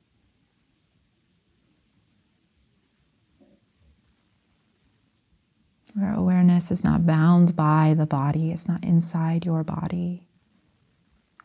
Where 5.93 6.13
awareness 6.13 6.71
is 6.71 6.83
not 6.83 7.05
bound 7.05 7.55
by 7.55 7.93
the 7.97 8.05
body, 8.05 8.51
it's 8.51 8.67
not 8.67 8.83
inside 8.83 9.45
your 9.45 9.63
body 9.63 10.27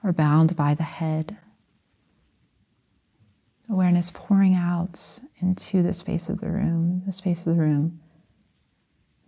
or 0.02 0.12
bound 0.12 0.56
by 0.56 0.74
the 0.74 0.83
head. 0.83 1.38
Awareness 3.68 4.11
pouring 4.12 4.54
out 4.54 5.20
into 5.40 5.83
the 5.83 5.92
space 5.92 6.28
of 6.28 6.40
the 6.40 6.50
room, 6.50 7.02
the 7.06 7.12
space 7.12 7.46
of 7.46 7.54
the 7.54 7.62
room, 7.62 8.00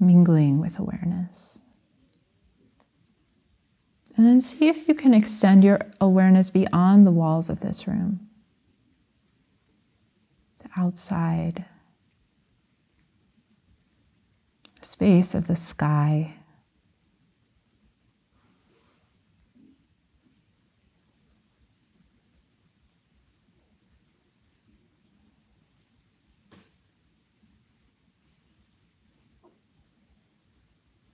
mingling 0.01 0.61
with 0.61 0.79
awareness. 0.79 1.62
And 4.17 4.27
then 4.27 4.41
see 4.41 4.69
if 4.69 4.89
you 4.89 4.95
can 4.95 5.15
extend 5.15 5.65
your 5.65 5.81
awareness 6.01 6.51
beyond 6.51 7.07
the 7.07 7.11
walls 7.11 7.49
of 7.49 7.61
this 7.61 7.89
room 7.89 8.29
to 10.59 10.69
outside, 10.77 11.65
space 14.83 15.35
of 15.35 15.47
the 15.47 15.57
sky. 15.57 16.35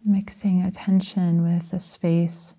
Mixing 0.05 0.63
attention 0.63 1.43
with 1.43 1.71
the 1.71 1.79
space 1.79 2.57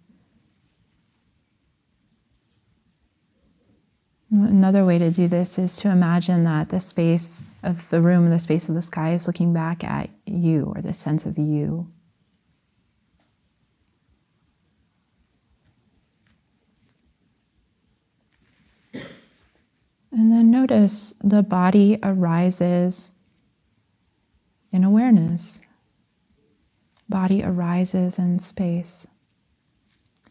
Another 4.50 4.84
way 4.84 4.98
to 4.98 5.12
do 5.12 5.28
this 5.28 5.60
is 5.60 5.78
to 5.78 5.92
imagine 5.92 6.44
that 6.46 6.70
the 6.70 6.80
space 6.80 7.44
of 7.62 7.88
the 7.92 8.02
room, 8.02 8.32
the 8.32 8.40
space 8.40 8.68
of 8.68 8.74
the 8.74 8.82
sky 8.82 9.12
is 9.12 9.28
looking 9.28 9.54
back 9.54 9.84
at 9.84 10.10
you 10.26 10.74
or 10.76 10.82
the 10.82 10.92
sense 10.92 11.28
of 11.28 11.38
you. 11.38 11.88
And 20.12 20.32
then 20.32 20.50
notice 20.50 21.14
the 21.24 21.44
body 21.44 22.00
arises 22.02 23.12
in 24.72 24.84
awareness. 24.84 25.62
Body 27.08 27.44
arises 27.44 28.18
in 28.18 28.40
space. 28.40 29.06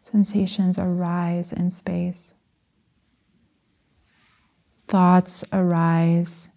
Sensations 0.01 0.77
arise 0.77 1.53
in 1.53 1.71
space 1.71 2.33
thoughts 4.89 5.45
arise 5.53 6.49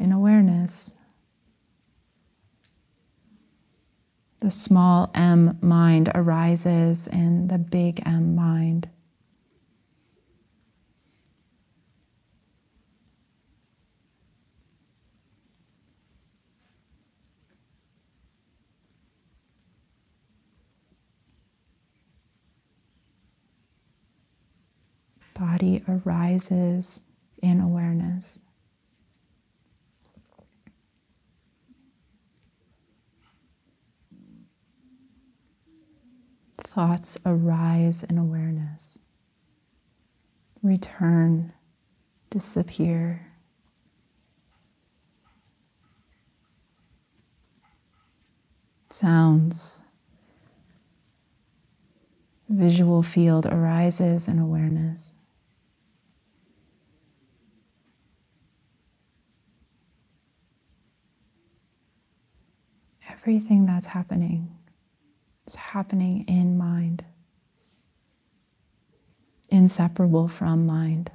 in 0.00 0.10
awareness. 0.10 0.98
The 4.40 4.50
small 4.50 5.12
m 5.14 5.56
mind 5.62 6.10
arises 6.12 7.06
in 7.06 7.46
the 7.46 7.58
big 7.58 8.00
M 8.04 8.34
mind. 8.34 8.88
Body 25.34 25.80
arises 25.88 27.00
in 27.42 27.60
awareness. 27.60 28.40
Thoughts 36.58 37.18
arise 37.26 38.04
in 38.04 38.18
awareness, 38.18 38.98
return, 40.62 41.52
disappear. 42.30 43.26
Sounds 48.90 49.82
visual 52.48 53.02
field 53.02 53.46
arises 53.46 54.28
in 54.28 54.38
awareness. 54.38 55.12
Everything 63.28 63.66
that's 63.66 63.84
happening 63.84 64.56
is 65.46 65.54
happening 65.54 66.24
in 66.26 66.56
mind, 66.56 67.04
inseparable 69.50 70.28
from 70.28 70.64
mind. 70.64 71.10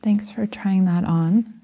Thanks 0.00 0.30
for 0.30 0.46
trying 0.46 0.84
that 0.84 1.02
on. 1.02 1.54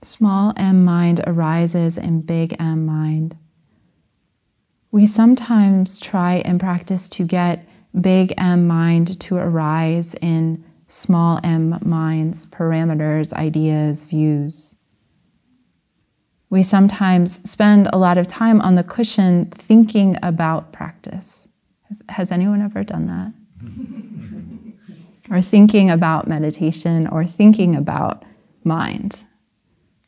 Small 0.00 0.54
m 0.56 0.86
mind 0.86 1.20
arises 1.26 1.98
in 1.98 2.22
big 2.22 2.56
M 2.58 2.86
mind. 2.86 3.36
We 4.90 5.06
sometimes 5.06 5.98
try 5.98 6.36
in 6.36 6.58
practice 6.58 7.08
to 7.10 7.24
get 7.24 7.68
big 7.98 8.32
M 8.38 8.66
mind 8.66 9.20
to 9.20 9.36
arise 9.36 10.14
in 10.14 10.64
small 10.86 11.40
m 11.44 11.78
minds, 11.84 12.46
parameters, 12.46 13.32
ideas, 13.34 14.06
views. 14.06 14.82
We 16.50 16.62
sometimes 16.62 17.48
spend 17.48 17.88
a 17.92 17.98
lot 17.98 18.16
of 18.16 18.26
time 18.26 18.62
on 18.62 18.74
the 18.74 18.82
cushion 18.82 19.46
thinking 19.50 20.16
about 20.22 20.72
practice. 20.72 21.48
Has 22.08 22.32
anyone 22.32 22.62
ever 22.62 22.82
done 22.82 23.04
that? 23.06 23.32
or 25.30 25.42
thinking 25.42 25.90
about 25.90 26.26
meditation 26.26 27.06
or 27.06 27.24
thinking 27.24 27.76
about 27.76 28.24
mind. 28.64 29.24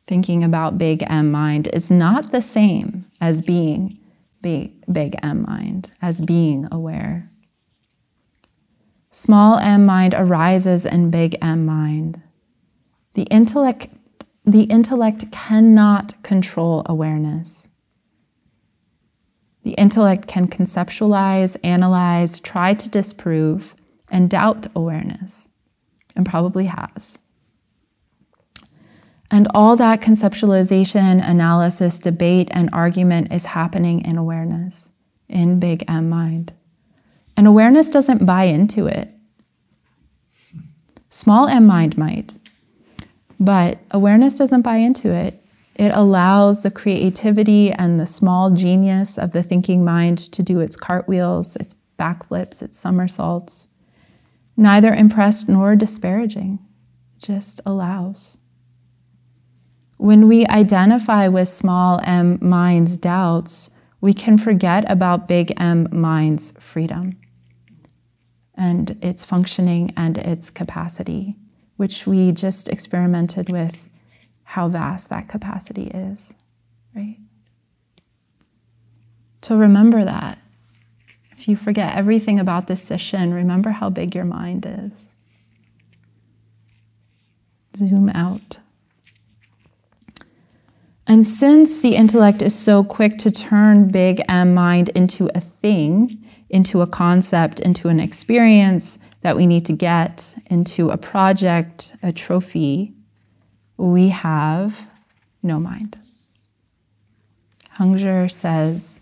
Thinking 0.06 0.42
about 0.42 0.78
big 0.78 1.04
M 1.08 1.30
mind 1.30 1.68
is 1.74 1.90
not 1.90 2.32
the 2.32 2.40
same 2.40 3.04
as 3.20 3.42
being 3.42 3.99
big, 4.42 4.72
big 4.90 5.16
M 5.22 5.42
mind, 5.42 5.90
as 6.00 6.20
being 6.20 6.66
aware. 6.72 7.30
Small 9.10 9.58
m 9.58 9.84
mind 9.86 10.14
arises 10.16 10.86
in 10.86 11.10
big 11.10 11.36
M 11.42 11.66
mind. 11.66 12.22
The 13.14 13.24
intellect, 13.24 13.88
the 14.44 14.62
intellect 14.64 15.32
cannot 15.32 16.14
control 16.22 16.82
awareness. 16.86 17.68
The 19.62 19.72
intellect 19.72 20.26
can 20.26 20.46
conceptualize, 20.46 21.56
analyze, 21.62 22.40
try 22.40 22.72
to 22.74 22.88
disprove, 22.88 23.74
and 24.10 24.30
doubt 24.30 24.68
awareness, 24.74 25.48
and 26.16 26.24
probably 26.24 26.66
has. 26.66 27.18
And 29.30 29.46
all 29.54 29.76
that 29.76 30.00
conceptualization, 30.00 31.26
analysis, 31.26 31.98
debate, 31.98 32.48
and 32.50 32.68
argument 32.72 33.32
is 33.32 33.46
happening 33.46 34.04
in 34.04 34.16
awareness, 34.18 34.90
in 35.28 35.60
big 35.60 35.84
M 35.88 36.08
mind. 36.08 36.52
And 37.36 37.46
awareness 37.46 37.88
doesn't 37.90 38.26
buy 38.26 38.44
into 38.44 38.86
it. 38.86 39.08
Small 41.08 41.48
m 41.48 41.66
mind 41.66 41.96
might, 41.96 42.34
but 43.38 43.78
awareness 43.90 44.36
doesn't 44.36 44.62
buy 44.62 44.76
into 44.76 45.12
it. 45.12 45.42
It 45.76 45.92
allows 45.94 46.62
the 46.62 46.70
creativity 46.70 47.72
and 47.72 47.98
the 47.98 48.06
small 48.06 48.50
genius 48.50 49.16
of 49.16 49.32
the 49.32 49.42
thinking 49.42 49.84
mind 49.84 50.18
to 50.18 50.42
do 50.42 50.60
its 50.60 50.76
cartwheels, 50.76 51.56
its 51.56 51.74
backflips, 51.98 52.62
its 52.62 52.78
somersaults. 52.78 53.74
Neither 54.56 54.92
impressed 54.92 55.48
nor 55.48 55.74
disparaging, 55.74 56.58
just 57.18 57.60
allows. 57.64 58.38
When 60.00 60.28
we 60.28 60.46
identify 60.46 61.28
with 61.28 61.46
small 61.48 62.00
m 62.04 62.38
mind's 62.40 62.96
doubts, 62.96 63.68
we 64.00 64.14
can 64.14 64.38
forget 64.38 64.90
about 64.90 65.28
big 65.28 65.52
M 65.60 65.88
mind's 65.92 66.52
freedom 66.52 67.18
and 68.54 68.96
its 69.02 69.26
functioning 69.26 69.92
and 69.98 70.16
its 70.16 70.48
capacity, 70.48 71.36
which 71.76 72.06
we 72.06 72.32
just 72.32 72.70
experimented 72.70 73.52
with 73.52 73.90
how 74.44 74.68
vast 74.68 75.10
that 75.10 75.28
capacity 75.28 75.88
is, 75.88 76.32
right? 76.96 77.18
So 79.42 79.58
remember 79.58 80.02
that. 80.02 80.38
If 81.32 81.46
you 81.46 81.56
forget 81.56 81.94
everything 81.94 82.40
about 82.40 82.68
this 82.68 82.82
session, 82.82 83.34
remember 83.34 83.68
how 83.68 83.90
big 83.90 84.14
your 84.14 84.24
mind 84.24 84.64
is. 84.66 85.14
Zoom 87.76 88.08
out. 88.08 88.60
And 91.10 91.26
since 91.26 91.80
the 91.80 91.96
intellect 91.96 92.40
is 92.40 92.56
so 92.56 92.84
quick 92.84 93.18
to 93.18 93.32
turn 93.32 93.90
big 93.90 94.22
M 94.28 94.54
mind 94.54 94.90
into 94.90 95.28
a 95.34 95.40
thing, 95.40 96.24
into 96.48 96.82
a 96.82 96.86
concept, 96.86 97.58
into 97.58 97.88
an 97.88 97.98
experience 97.98 98.96
that 99.22 99.34
we 99.34 99.44
need 99.44 99.66
to 99.66 99.72
get, 99.72 100.36
into 100.46 100.90
a 100.90 100.96
project, 100.96 101.96
a 102.00 102.12
trophy, 102.12 102.94
we 103.76 104.10
have 104.10 104.88
no 105.42 105.58
mind. 105.58 105.98
Hongzhi 107.78 108.30
says, 108.30 109.00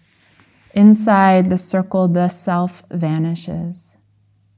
inside 0.72 1.50
the 1.50 1.58
circle, 1.58 2.08
the 2.08 2.28
self 2.28 2.82
vanishes, 2.90 3.98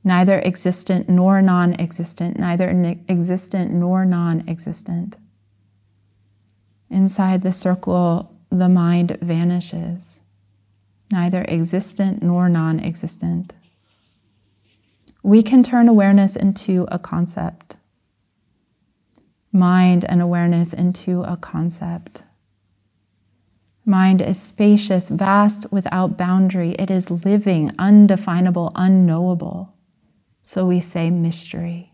neither 0.04 0.40
existent 0.42 1.08
nor 1.08 1.42
non 1.42 1.74
existent, 1.80 2.38
neither 2.38 2.68
existent 3.08 3.72
nor 3.72 4.04
non 4.04 4.48
existent. 4.48 5.16
Inside 6.90 7.42
the 7.42 7.52
circle, 7.52 8.36
the 8.50 8.68
mind 8.68 9.16
vanishes, 9.22 10.20
neither 11.10 11.44
existent 11.48 12.22
nor 12.22 12.48
non 12.48 12.80
existent. 12.80 13.54
We 15.22 15.42
can 15.42 15.62
turn 15.62 15.88
awareness 15.88 16.34
into 16.34 16.86
a 16.90 16.98
concept 16.98 17.76
mind 19.52 20.04
and 20.08 20.20
awareness 20.22 20.72
into 20.72 21.22
a 21.22 21.36
concept. 21.36 22.22
Mind 23.84 24.22
is 24.22 24.40
spacious, 24.40 25.08
vast, 25.08 25.72
without 25.72 26.16
boundary. 26.16 26.70
It 26.72 26.90
is 26.90 27.10
living, 27.10 27.72
undefinable, 27.78 28.72
unknowable. 28.74 29.74
So 30.42 30.66
we 30.66 30.80
say 30.80 31.10
mystery. 31.10 31.89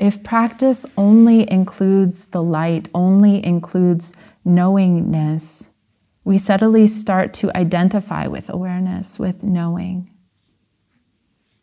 If 0.00 0.22
practice 0.22 0.86
only 0.96 1.50
includes 1.50 2.26
the 2.28 2.42
light, 2.42 2.88
only 2.94 3.44
includes 3.44 4.14
knowingness, 4.44 5.70
we 6.24 6.38
subtly 6.38 6.86
start 6.86 7.32
to 7.34 7.56
identify 7.56 8.26
with 8.26 8.48
awareness, 8.48 9.18
with 9.18 9.44
knowing. 9.44 10.10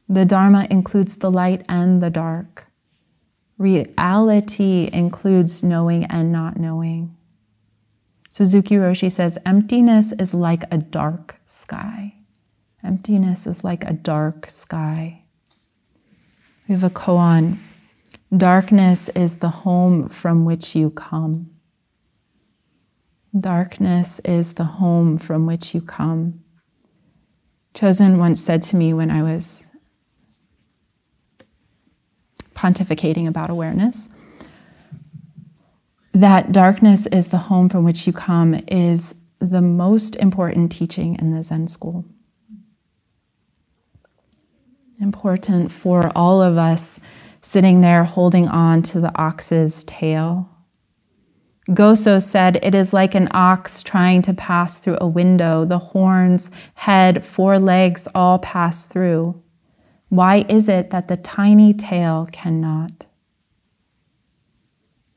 The 0.10 0.26
Dharma 0.26 0.68
includes 0.70 1.18
the 1.18 1.32
light 1.32 1.66
and 1.70 2.02
the 2.02 2.10
dark. 2.10 2.68
Reality 3.58 4.90
includes 4.92 5.64
knowing 5.64 6.06
and 6.06 6.32
not 6.32 6.58
knowing. 6.58 7.16
Suzuki 8.30 8.76
Roshi 8.76 9.10
says, 9.10 9.38
emptiness 9.46 10.12
is 10.12 10.34
like 10.34 10.64
a 10.70 10.78
dark 10.78 11.40
sky. 11.46 12.16
Emptiness 12.84 13.48
is 13.48 13.64
like 13.64 13.86
a 13.86 13.94
dark 13.94 14.50
sky. 14.50 15.24
We 16.68 16.74
have 16.74 16.84
a 16.84 16.90
koan. 16.90 17.60
Darkness 18.36 19.08
is 19.10 19.38
the 19.38 19.50
home 19.50 20.10
from 20.10 20.46
which 20.46 20.76
you 20.76 20.90
come. 20.90 21.52
Darkness 23.38 24.20
is 24.22 24.56
the 24.56 24.64
home 24.64 25.18
from 25.18 25.46
which 25.46 25.76
you 25.76 25.82
come. 25.82 26.42
Chozen 27.74 28.18
once 28.18 28.42
said 28.42 28.62
to 28.64 28.76
me 28.76 28.94
when 28.94 29.12
I 29.12 29.22
was 29.22 29.68
pontificating 32.56 33.28
about 33.28 33.50
awareness. 33.50 34.10
That 36.14 36.52
darkness 36.52 37.06
is 37.08 37.28
the 37.28 37.38
home 37.38 37.70
from 37.70 37.84
which 37.84 38.08
you 38.08 38.14
come 38.14 38.56
is 38.68 39.16
the 39.40 39.62
most 39.62 40.16
important 40.16 40.72
teaching 40.72 41.16
in 41.20 41.32
the 41.32 41.44
Zen 41.44 41.68
school. 41.68 42.06
Important 45.00 45.72
for 45.72 46.10
all 46.16 46.42
of 46.42 46.58
us 46.58 47.00
sitting 47.46 47.82
there 47.82 48.04
holding 48.04 48.48
on 48.48 48.82
to 48.82 49.00
the 49.00 49.16
ox's 49.16 49.84
tail. 49.84 50.50
Goso 51.72 52.18
said, 52.18 52.58
It 52.64 52.74
is 52.74 52.92
like 52.92 53.14
an 53.14 53.28
ox 53.36 53.84
trying 53.84 54.24
to 54.24 54.34
pass 54.34 54.80
through 54.80 54.98
a 55.00 55.08
window. 55.08 55.64
The 55.64 55.78
horns, 55.78 56.50
head, 56.74 57.24
four 57.24 57.60
legs 57.60 58.08
all 58.16 58.40
pass 58.40 58.88
through. 58.88 59.40
Why 60.10 60.46
is 60.50 60.68
it 60.68 60.90
that 60.90 61.08
the 61.08 61.18
tiny 61.18 61.72
tail 61.72 62.28
cannot? 62.32 63.06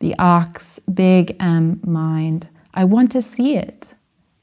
The 0.01 0.15
ox, 0.19 0.81
big 0.81 1.35
M 1.41 1.81
mind. 1.83 2.51
I 2.75 2.85
want 2.85 3.11
to 3.13 3.23
see 3.23 3.57
it. 3.57 3.95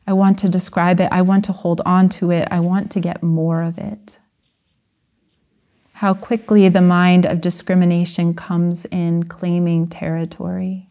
I 0.07 0.13
want 0.13 0.39
to 0.39 0.49
describe 0.49 0.99
it. 0.99 1.09
I 1.11 1.21
want 1.21 1.45
to 1.45 1.51
hold 1.51 1.81
on 1.85 2.09
to 2.09 2.31
it. 2.31 2.47
I 2.49 2.61
want 2.61 2.89
to 2.91 2.99
get 2.99 3.21
more 3.21 3.61
of 3.61 3.77
it. 3.77 4.17
How 5.95 6.13
quickly 6.13 6.67
the 6.67 6.81
mind 6.81 7.25
of 7.25 7.39
discrimination 7.39 8.33
comes 8.33 8.83
in 8.87 9.23
claiming 9.23 9.87
territory. 9.87 10.89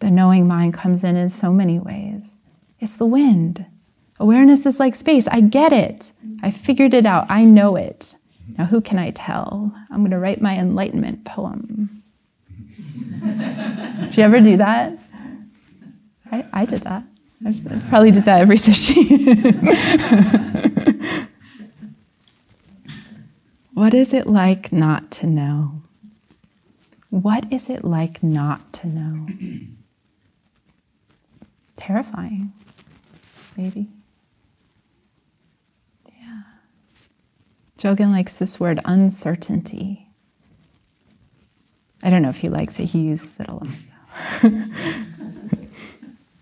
The 0.00 0.10
knowing 0.10 0.46
mind 0.46 0.74
comes 0.74 1.02
in 1.02 1.16
in 1.16 1.30
so 1.30 1.50
many 1.50 1.78
ways. 1.78 2.40
It's 2.78 2.98
the 2.98 3.06
wind. 3.06 3.64
Awareness 4.18 4.66
is 4.66 4.78
like 4.78 4.94
space. 4.94 5.26
I 5.28 5.40
get 5.40 5.72
it. 5.72 6.12
I 6.42 6.50
figured 6.50 6.92
it 6.92 7.06
out. 7.06 7.24
I 7.30 7.44
know 7.44 7.74
it. 7.74 8.16
Now, 8.58 8.66
who 8.66 8.82
can 8.82 8.98
I 8.98 9.12
tell? 9.12 9.72
I'm 9.90 10.00
going 10.00 10.10
to 10.10 10.18
write 10.18 10.42
my 10.42 10.58
enlightenment 10.58 11.24
poem. 11.24 12.02
did 14.02 14.16
you 14.18 14.22
ever 14.22 14.42
do 14.42 14.58
that? 14.58 14.98
I, 16.30 16.44
I 16.52 16.64
did 16.66 16.82
that. 16.82 17.04
I 17.46 17.54
probably 17.88 18.10
did 18.10 18.26
that 18.26 18.42
every 18.42 18.58
session. 18.58 19.06
what 23.80 23.94
is 23.94 24.12
it 24.12 24.26
like 24.26 24.74
not 24.74 25.10
to 25.10 25.26
know? 25.26 25.80
What 27.08 27.50
is 27.50 27.70
it 27.70 27.82
like 27.82 28.22
not 28.22 28.74
to 28.74 28.86
know? 28.86 29.26
Terrifying, 31.78 32.52
maybe. 33.56 33.88
Yeah. 36.20 36.42
Jogan 37.78 38.12
likes 38.12 38.38
this 38.38 38.60
word 38.60 38.80
uncertainty. 38.84 40.08
I 42.02 42.10
don't 42.10 42.20
know 42.20 42.28
if 42.28 42.40
he 42.40 42.50
likes 42.50 42.78
it, 42.78 42.90
he 42.90 43.06
uses 43.06 43.40
it 43.40 43.48
a 43.48 43.54
lot. 43.54 43.68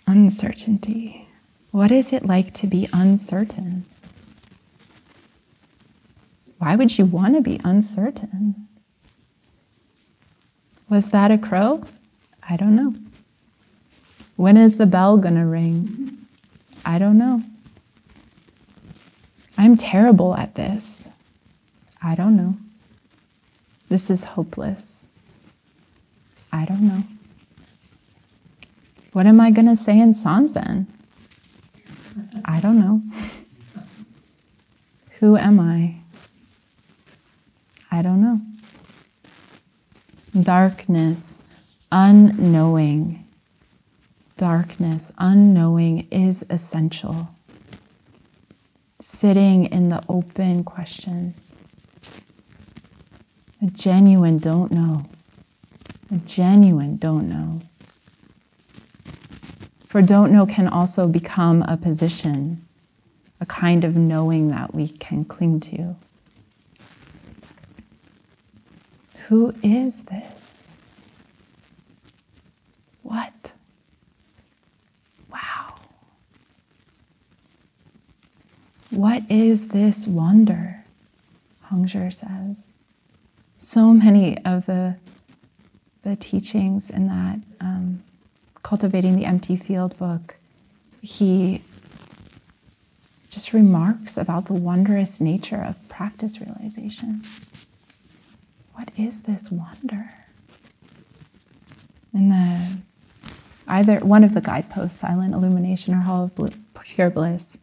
uncertainty. 0.09 1.29
What 1.71 1.93
is 1.93 2.13
it 2.13 2.27
like 2.27 2.53
to 2.55 2.67
be 2.67 2.89
uncertain? 2.93 3.85
Why 6.59 6.77
would 6.77 6.91
she 6.91 7.03
want 7.03 7.35
to 7.35 7.41
be 7.41 7.61
uncertain? 7.65 8.69
Was 10.89 11.11
that 11.11 11.31
a 11.31 11.39
crow? 11.39 11.85
I 12.49 12.57
don't 12.57 12.75
know. 12.75 12.95
When 14.37 14.57
is 14.57 14.77
the 14.77 14.87
bell 14.87 15.19
going 15.19 15.35
to 15.35 15.45
ring? 15.45 16.27
I 16.85 16.99
don't 16.99 17.19
know. 17.19 17.43
I'm 19.57 19.77
terrible 19.77 20.37
at 20.37 20.55
this. 20.55 21.09
I 22.03 22.15
don't 22.15 22.37
know. 22.37 22.57
This 23.89 24.11
is 24.11 24.25
hopeless. 24.25 25.09
I 26.53 26.65
don't 26.65 26.83
know. 26.83 27.03
What 29.13 29.27
am 29.27 29.41
I 29.41 29.51
going 29.51 29.67
to 29.67 29.77
say 29.77 29.99
in 29.99 30.13
Sanzen? 30.13 30.87
I 32.45 32.61
don't 32.61 32.79
know. 32.79 33.03
Who 35.19 35.37
am 35.37 35.59
I? 35.59 35.97
I 37.91 38.03
don't 38.03 38.21
know. 38.21 38.41
Darkness, 40.43 41.45
unknowing 41.91 43.25
darkness, 44.39 45.13
unknowing 45.19 46.07
is 46.11 46.47
essential. 46.49 47.29
Sitting 49.01 49.67
in 49.67 49.91
the 49.91 50.03
open 50.09 50.65
question. 50.65 51.35
A 53.61 53.67
genuine 53.67 54.39
don't 54.39 54.71
know. 54.73 55.07
A 56.11 56.17
genuine 56.19 56.97
don't 56.97 57.29
know. 57.29 57.61
For 59.85 60.01
don't 60.01 60.33
know 60.33 60.47
can 60.47 60.69
also 60.69 61.09
become 61.09 61.63
a 61.63 61.77
position, 61.77 62.65
a 63.41 63.47
kind 63.47 63.85
of 63.85 63.97
knowing 63.97 64.49
that 64.49 64.75
we 64.75 64.89
can 64.89 65.25
cling 65.25 65.59
to. 65.61 65.97
Who 69.29 69.55
is 69.63 70.05
this? 70.05 70.65
What? 73.03 73.53
Wow. 75.31 75.75
What 78.89 79.23
is 79.29 79.69
this 79.69 80.07
wonder? 80.07 80.83
Hongzhi 81.71 82.11
says. 82.11 82.73
So 83.59 83.93
many 83.93 84.43
of 84.47 84.65
the, 84.65 84.97
the 86.01 86.17
teachings 86.17 86.89
in 86.89 87.09
that 87.09 87.41
um, 87.61 88.03
Cultivating 88.63 89.17
the 89.17 89.27
Empty 89.27 89.57
Field 89.57 89.99
book, 89.99 90.39
he 91.03 91.61
just 93.29 93.53
remarks 93.53 94.17
about 94.17 94.47
the 94.47 94.55
wondrous 94.55 95.21
nature 95.21 95.63
of 95.63 95.87
practice 95.91 96.41
realization. 96.41 97.21
What 98.79 98.93
is 98.97 99.23
this 99.23 99.51
wonder? 99.51 100.09
In 102.15 102.29
the 102.29 102.79
either 103.67 103.99
one 103.99 104.23
of 104.23 104.35
the 104.35 104.41
guideposts, 104.41 105.01
Silent 105.01 105.35
Illumination 105.35 105.95
or 105.95 106.03
Hall 106.03 106.31
of 106.39 106.57
Pure 106.85 107.11
Bliss, 107.11 107.59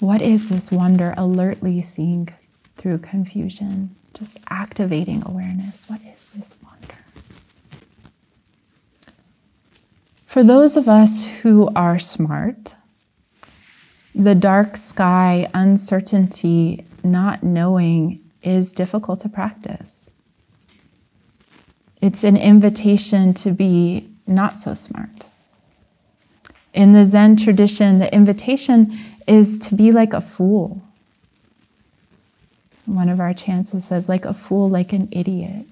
what 0.00 0.20
is 0.20 0.48
this 0.48 0.72
wonder 0.72 1.14
alertly 1.16 1.80
seeing 1.82 2.30
through 2.74 2.98
confusion? 2.98 3.94
Just 4.12 4.40
activating 4.50 5.22
awareness. 5.24 5.88
What 5.88 6.00
is 6.00 6.26
this 6.34 6.56
wonder? 6.64 7.04
For 10.24 10.42
those 10.42 10.76
of 10.76 10.88
us 10.88 11.42
who 11.42 11.70
are 11.76 12.00
smart, 12.00 12.74
the 14.16 14.34
dark 14.34 14.76
sky, 14.76 15.48
uncertainty, 15.54 16.84
not 17.04 17.44
knowing 17.44 18.21
is 18.42 18.72
difficult 18.72 19.20
to 19.20 19.28
practice. 19.28 20.10
It's 22.00 22.24
an 22.24 22.36
invitation 22.36 23.32
to 23.34 23.52
be 23.52 24.08
not 24.26 24.58
so 24.58 24.74
smart. 24.74 25.26
In 26.72 26.92
the 26.92 27.04
Zen 27.04 27.36
tradition, 27.36 27.98
the 27.98 28.12
invitation 28.14 28.98
is 29.26 29.58
to 29.60 29.74
be 29.74 29.92
like 29.92 30.12
a 30.12 30.20
fool. 30.20 30.82
One 32.86 33.08
of 33.08 33.20
our 33.20 33.32
chances 33.32 33.84
says, 33.84 34.08
like 34.08 34.24
a 34.24 34.34
fool, 34.34 34.68
like 34.68 34.92
an 34.92 35.08
idiot, 35.12 35.66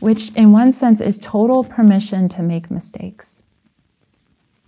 which 0.00 0.34
in 0.34 0.52
one 0.52 0.72
sense 0.72 1.00
is 1.00 1.18
total 1.18 1.64
permission 1.64 2.28
to 2.30 2.42
make 2.42 2.70
mistakes. 2.70 3.42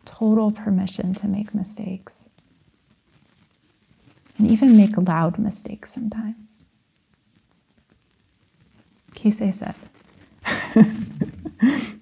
Total 0.07 0.51
permission 0.51 1.13
to 1.15 1.29
make 1.29 1.55
mistakes. 1.55 2.31
And 4.39 4.47
even 4.51 4.77
make 4.77 4.97
loud 4.97 5.39
mistakes 5.39 5.93
sometimes. 5.93 6.46
Kisei 9.17 9.53
said. 9.53 9.75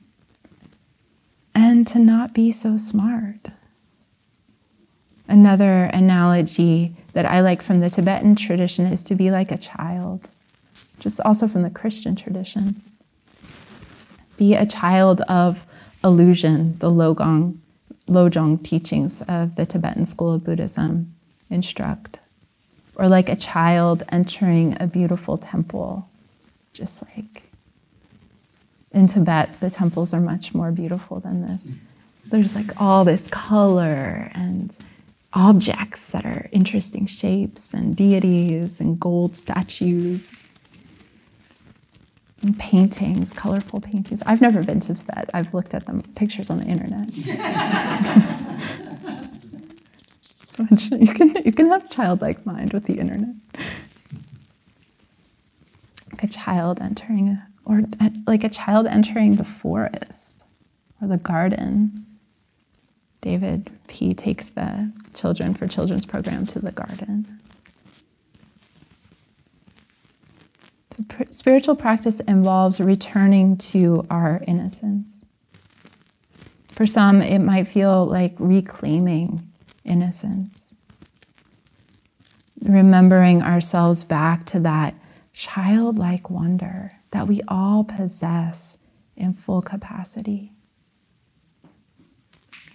and 1.55 1.87
to 1.87 1.99
not 1.99 2.35
be 2.35 2.51
so 2.51 2.77
smart. 2.77 3.49
Another 5.27 5.85
analogy 5.85 6.95
that 7.15 7.25
I 7.25 7.41
like 7.41 7.62
from 7.62 7.81
the 7.81 7.89
Tibetan 7.89 8.37
tradition 8.37 8.85
is 8.85 9.03
to 9.05 9.15
be 9.15 9.31
like 9.31 9.51
a 9.51 9.57
child, 9.57 10.29
just 10.99 11.21
also 11.21 11.49
from 11.49 11.62
the 11.62 11.71
Christian 11.71 12.15
tradition. 12.15 12.83
Be 14.37 14.55
a 14.55 14.67
child 14.67 15.23
of 15.23 15.65
illusion, 16.03 16.77
the 16.81 16.91
Logong, 16.91 17.59
Lojong 18.07 18.62
teachings 18.62 19.23
of 19.23 19.57
the 19.57 19.65
Tibetan 19.65 20.05
school 20.05 20.35
of 20.35 20.45
Buddhism 20.45 21.15
instruct. 21.49 22.21
Or 22.97 23.09
like 23.09 23.29
a 23.29 23.37
child 23.37 24.03
entering 24.11 24.77
a 24.81 24.87
beautiful 24.87 25.39
temple, 25.39 26.09
just 26.75 27.03
like 27.03 27.45
in 28.93 29.07
Tibet, 29.07 29.59
the 29.61 29.70
temples 29.70 30.12
are 30.12 30.20
much 30.20 30.55
more 30.55 30.70
beautiful 30.70 31.20
than 31.20 31.43
this. 31.43 31.70
Mm-hmm. 31.70 32.29
There's 32.31 32.55
like 32.55 32.81
all 32.81 33.05
this 33.05 33.27
color 33.29 34.31
and 34.35 34.77
objects 35.33 36.11
that 36.11 36.25
are 36.25 36.49
interesting 36.53 37.07
shapes 37.07 37.75
and 37.75 37.97
deities 37.97 38.81
and 38.81 39.01
gold 39.01 39.35
statues 39.35 40.33
and 42.43 42.59
paintings, 42.59 43.33
colorful 43.33 43.81
paintings. 43.81 44.22
I've 44.27 44.41
never 44.41 44.62
been 44.62 44.81
to 44.81 44.95
Tibet. 44.95 45.31
I've 45.35 45.55
looked 45.55 45.75
at 45.75 45.87
the 45.87 46.05
pictures 46.14 46.51
on 46.51 46.59
the 46.59 46.66
internet. 46.66 47.11
you 50.93 51.12
can 51.12 51.35
you 51.45 51.53
can 51.53 51.66
have 51.66 51.91
childlike 51.91 52.47
mind 52.47 52.72
with 52.72 52.85
the 52.85 52.95
internet. 52.95 53.35
A 56.25 56.27
child 56.27 56.81
entering 56.81 57.39
or 57.66 57.83
like 58.27 58.45
a 58.45 58.49
child 58.49 58.87
entering 58.87 59.37
the 59.37 59.45
forest 59.45 60.47
or 61.03 61.07
the 61.07 61.18
garden 61.18 62.07
David, 63.25 63.70
he 63.89 64.12
takes 64.12 64.51
the 64.51 64.93
Children 65.14 65.55
for 65.55 65.66
Children's 65.66 66.05
program 66.05 66.45
to 66.45 66.59
the 66.59 66.72
garden. 66.72 67.41
Spiritual 71.31 71.75
practice 71.75 72.20
involves 72.20 72.83
returning 72.83 73.57
to 73.57 74.07
our 74.11 74.43
innocence. 74.47 75.25
For 76.68 76.87
some, 76.87 77.22
it 77.22 77.39
might 77.39 77.66
feel 77.66 78.05
like 78.05 78.35
reclaiming 78.39 79.51
innocence. 79.85 80.75
remembering 82.62 83.43
ourselves 83.43 84.05
back 84.05 84.45
to 84.47 84.61
that 84.61 84.95
childlike 85.35 86.30
wonder 86.30 86.93
that 87.11 87.26
we 87.26 87.41
all 87.49 87.85
possess 87.85 88.78
in 89.16 89.35
full 89.35 89.61
capacity. 89.61 90.53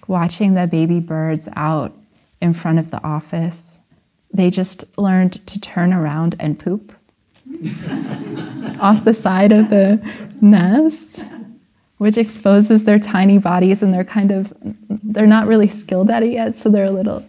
Watching 0.07 0.53
the 0.53 0.67
baby 0.67 0.99
birds 0.99 1.47
out 1.55 1.95
in 2.41 2.53
front 2.53 2.79
of 2.79 2.91
the 2.91 3.01
office, 3.03 3.79
they 4.31 4.49
just 4.49 4.97
learned 4.97 5.33
to 5.47 5.59
turn 5.59 5.93
around 5.93 6.35
and 6.39 6.59
poop 6.59 6.93
off 8.79 9.05
the 9.05 9.13
side 9.13 9.51
of 9.51 9.69
the 9.69 10.01
nest, 10.41 11.25
which 11.97 12.17
exposes 12.17 12.83
their 12.83 12.99
tiny 12.99 13.37
bodies 13.37 13.81
and 13.81 13.93
they're 13.93 14.03
kind 14.03 14.31
of, 14.31 14.53
they're 14.89 15.27
not 15.27 15.47
really 15.47 15.67
skilled 15.67 16.09
at 16.09 16.23
it 16.23 16.31
yet, 16.31 16.53
so 16.55 16.69
they're 16.69 16.85
a 16.85 16.91
little 16.91 17.25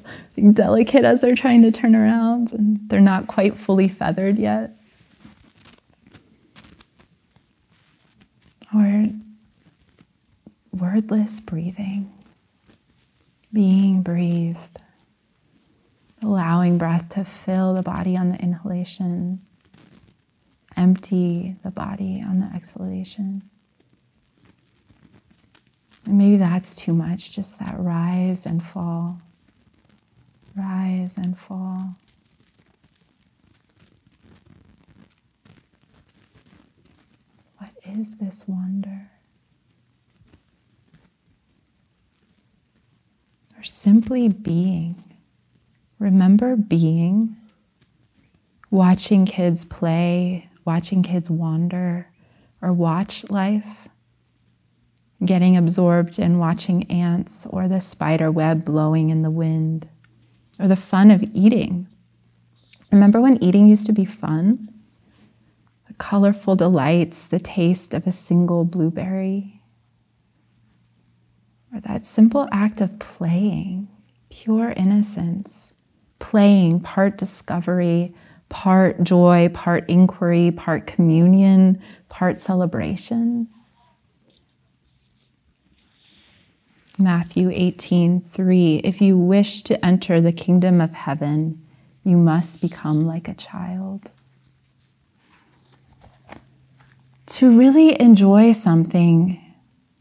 delicate 0.53 1.05
as 1.05 1.21
they're 1.21 1.35
trying 1.35 1.63
to 1.63 1.71
turn 1.71 1.95
around 1.95 2.53
and 2.53 2.81
they're 2.89 3.01
not 3.01 3.27
quite 3.27 3.57
fully 3.57 3.89
feathered 3.89 4.39
yet. 4.39 4.80
Or 8.75 9.09
wordless 10.73 11.41
breathing, 11.41 12.13
being 13.53 14.03
breathed, 14.03 14.79
allowing 16.23 16.79
breath 16.79 17.09
to 17.11 17.25
fill 17.25 17.75
the 17.75 17.83
body 17.83 18.17
on 18.17 18.29
the 18.29 18.37
inhalation, 18.37 19.41
empty 20.77 21.57
the 21.65 21.71
body 21.71 22.23
on 22.25 22.39
the 22.41 22.47
exhalation. 22.55 23.43
And 26.07 26.17
maybe 26.17 26.37
that's 26.37 26.75
too 26.75 26.93
much, 26.95 27.33
just 27.35 27.59
that 27.59 27.75
rise 27.79 28.47
and 28.47 28.63
fall, 28.63 29.21
rise 30.57 31.19
and 31.19 31.37
fall. 31.37 31.97
What 37.59 37.71
is 37.99 38.17
this 38.17 38.45
wonder? 38.47 39.11
Or 43.59 43.63
simply 43.63 44.29
being. 44.29 45.03
Remember 45.99 46.57
being, 46.57 47.37
watching 48.71 49.27
kids 49.27 49.65
play, 49.65 50.49
watching 50.65 51.03
kids 51.03 51.29
wander, 51.29 52.09
or 52.63 52.73
watch 52.73 53.29
life, 53.29 53.89
getting 55.25 55.57
absorbed 55.57 56.19
in 56.19 56.39
watching 56.39 56.91
ants 56.91 57.47
or 57.47 57.69
the 57.69 57.81
spider 57.81 58.31
web 58.31 58.65
blowing 58.65 59.11
in 59.11 59.23
the 59.23 59.31
wind, 59.31 59.89
or 60.59 60.67
the 60.67 60.77
fun 60.77 61.11
of 61.11 61.23
eating. 61.35 61.87
Remember 62.91 63.21
when 63.21 63.43
eating 63.43 63.69
used 63.69 63.87
to 63.87 63.93
be 63.93 64.05
fun? 64.05 64.69
Colorful 66.01 66.57
delights, 66.57 67.29
the 67.29 67.39
taste 67.39 67.93
of 67.93 68.07
a 68.07 68.11
single 68.11 68.65
blueberry, 68.65 69.61
or 71.73 71.81
that 71.81 72.07
simple 72.07 72.49
act 72.51 72.81
of 72.81 72.99
playing, 72.99 73.87
pure 74.31 74.73
innocence, 74.79 75.75
playing, 76.19 76.81
part 76.81 77.19
discovery, 77.19 78.15
part 78.49 79.05
joy, 79.05 79.51
part 79.53 79.89
inquiry, 79.91 80.51
part 80.51 80.87
communion, 80.87 81.79
part 82.09 82.39
celebration. 82.39 83.47
Matthew 86.99 87.51
18, 87.53 88.21
3. 88.23 88.77
If 88.77 89.03
you 89.03 89.19
wish 89.19 89.61
to 89.65 89.85
enter 89.85 90.23
the 90.23 90.33
kingdom 90.33 90.81
of 90.81 90.93
heaven, 90.93 91.63
you 92.05 92.17
must 92.17 92.63
become 92.63 93.07
like 93.07 93.29
a 93.29 93.35
child. 93.35 94.11
To 97.31 97.57
really 97.57 97.99
enjoy 98.01 98.51
something, 98.51 99.41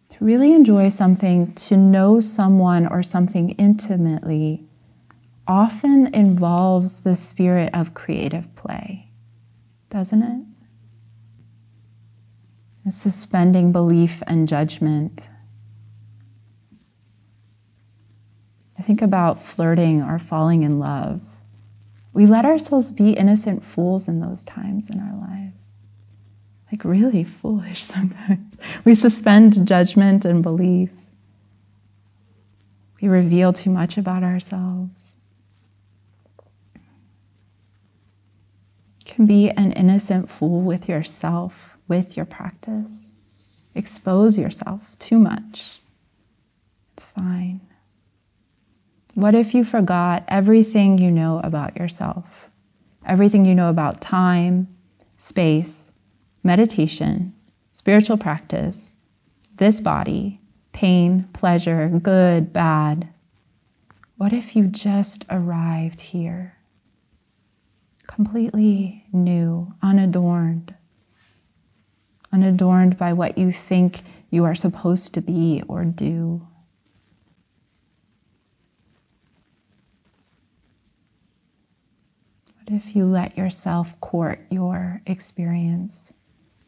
to 0.10 0.26
really 0.26 0.52
enjoy 0.52 0.90
something, 0.90 1.54
to 1.54 1.78
know 1.78 2.20
someone 2.20 2.88
or 2.88 3.04
something 3.04 3.52
intimately, 3.52 4.68
often 5.48 6.14
involves 6.14 7.02
the 7.02 7.16
spirit 7.16 7.70
of 7.74 7.94
creative 7.94 8.56
play, 8.56 9.12
doesn't 9.90 10.24
it? 10.24 10.44
Suspending 12.92 13.72
belief 13.72 14.24
and 14.26 14.48
judgment. 14.48 15.30
I 18.80 18.82
think 18.82 19.04
about 19.04 19.40
flirting 19.40 20.02
or 20.04 20.18
falling 20.18 20.64
in 20.64 20.80
love. 20.80 21.22
We 22.12 22.26
let 22.26 22.46
ourselves 22.46 22.92
be 22.92 23.12
innocent 23.12 23.64
fools 23.64 24.08
in 24.08 24.20
those 24.20 24.44
times 24.44 24.90
in 24.90 25.00
our 25.00 25.16
lives. 25.16 25.79
Like, 26.72 26.84
really 26.84 27.24
foolish 27.24 27.84
sometimes. 27.84 28.58
We 28.86 28.94
suspend 28.94 29.68
judgment 29.68 30.26
and 30.26 30.44
belief. 30.44 30.92
We 33.02 33.08
reveal 33.08 33.54
too 33.54 33.70
much 33.70 33.98
about 33.98 34.24
ourselves. 34.24 35.16
You 39.06 39.14
can 39.16 39.26
be 39.26 39.50
an 39.50 39.72
innocent 39.72 40.30
fool 40.30 40.62
with 40.62 40.90
yourself, 40.90 41.78
with 41.88 42.18
your 42.18 42.26
practice. 42.26 43.12
Expose 43.74 44.38
yourself 44.38 44.98
too 45.00 45.18
much. 45.18 45.80
It's 46.94 47.06
fine. 47.06 47.62
What 49.16 49.36
if 49.36 49.54
you 49.54 49.64
forgot 49.64 50.24
everything 50.28 50.98
you 50.98 51.12
know 51.12 51.40
about 51.44 51.78
yourself? 51.78 52.50
Everything 53.06 53.46
you 53.46 53.56
know 53.56 53.70
about 53.70 54.02
time, 54.02 54.68
space, 55.18 55.92
meditation, 56.44 57.34
spiritual 57.74 58.18
practice, 58.18 58.96
this 59.56 59.82
body, 59.82 60.40
pain, 60.72 61.28
pleasure, 61.34 61.90
good, 61.90 62.54
bad. 62.54 63.10
What 64.18 64.34
if 64.34 64.56
you 64.56 64.68
just 64.68 65.26
arrived 65.30 66.02
here? 66.02 66.60
completely 68.10 69.06
new, 69.14 69.72
unadorned, 69.84 70.74
unadorned 72.34 72.98
by 72.98 73.14
what 73.14 73.38
you 73.38 73.52
think 73.52 74.02
you 74.32 74.44
are 74.44 74.56
supposed 74.56 75.14
to 75.14 75.22
be 75.22 75.62
or 75.68 75.86
do. 75.86 76.46
What 82.58 82.76
if 82.76 82.96
you 82.96 83.06
let 83.06 83.38
yourself 83.38 84.00
court 84.02 84.44
your 84.50 85.04
experience? 85.06 86.14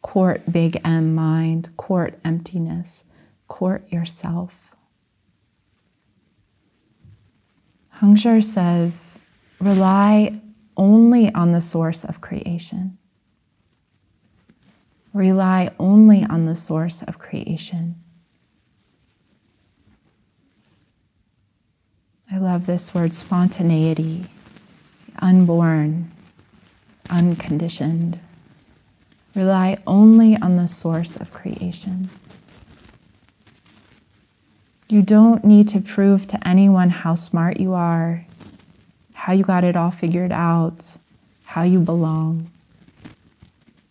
Court 0.02 0.50
big 0.50 0.80
M 0.84 1.14
mind, 1.14 1.76
court 1.76 2.18
emptiness, 2.24 3.04
court 3.48 3.90
yourself. 3.90 4.74
Hongzhi 7.96 8.42
says, 8.42 9.20
rely 9.60 10.40
only 10.76 11.32
on 11.34 11.52
the 11.52 11.60
source 11.60 12.04
of 12.04 12.20
creation. 12.20 12.98
Rely 15.12 15.70
only 15.78 16.24
on 16.24 16.46
the 16.46 16.56
source 16.56 17.02
of 17.02 17.18
creation. 17.18 18.02
I 22.30 22.38
love 22.38 22.66
this 22.66 22.94
word 22.94 23.12
spontaneity, 23.12 24.24
unborn, 25.20 26.10
unconditioned. 27.10 28.18
Rely 29.34 29.76
only 29.86 30.36
on 30.36 30.56
the 30.56 30.66
source 30.66 31.16
of 31.16 31.32
creation. 31.32 32.10
You 34.88 35.00
don't 35.00 35.42
need 35.42 35.68
to 35.68 35.80
prove 35.80 36.26
to 36.26 36.46
anyone 36.46 36.90
how 36.90 37.14
smart 37.14 37.58
you 37.58 37.72
are, 37.72 38.26
how 39.14 39.32
you 39.32 39.42
got 39.42 39.64
it 39.64 39.74
all 39.74 39.90
figured 39.90 40.32
out, 40.32 40.98
how 41.44 41.62
you 41.62 41.80
belong. 41.80 42.50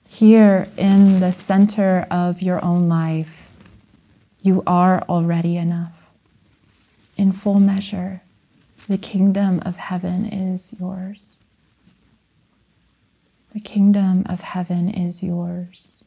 Here 0.08 0.68
in 0.78 1.20
the 1.20 1.32
center 1.32 2.06
of 2.12 2.42
your 2.42 2.64
own 2.64 2.88
life, 2.88 3.52
you 4.44 4.62
are 4.68 5.02
already 5.10 5.58
enough. 5.58 6.12
In 7.18 7.32
full 7.32 7.60
measure, 7.60 8.22
the 8.88 8.98
kingdom 8.98 9.60
of 9.66 9.78
heaven 9.78 10.26
is 10.26 10.80
yours. 10.80 11.44
The 13.54 13.60
kingdom 13.60 14.24
of 14.30 14.42
heaven 14.42 14.90
is 14.90 15.22
yours. 15.24 16.06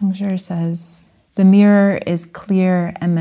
Hongzhi 0.00 0.38
says, 0.40 1.10
the 1.34 1.44
mirror 1.44 2.00
is 2.06 2.24
clear 2.26 2.94
and 3.00 3.14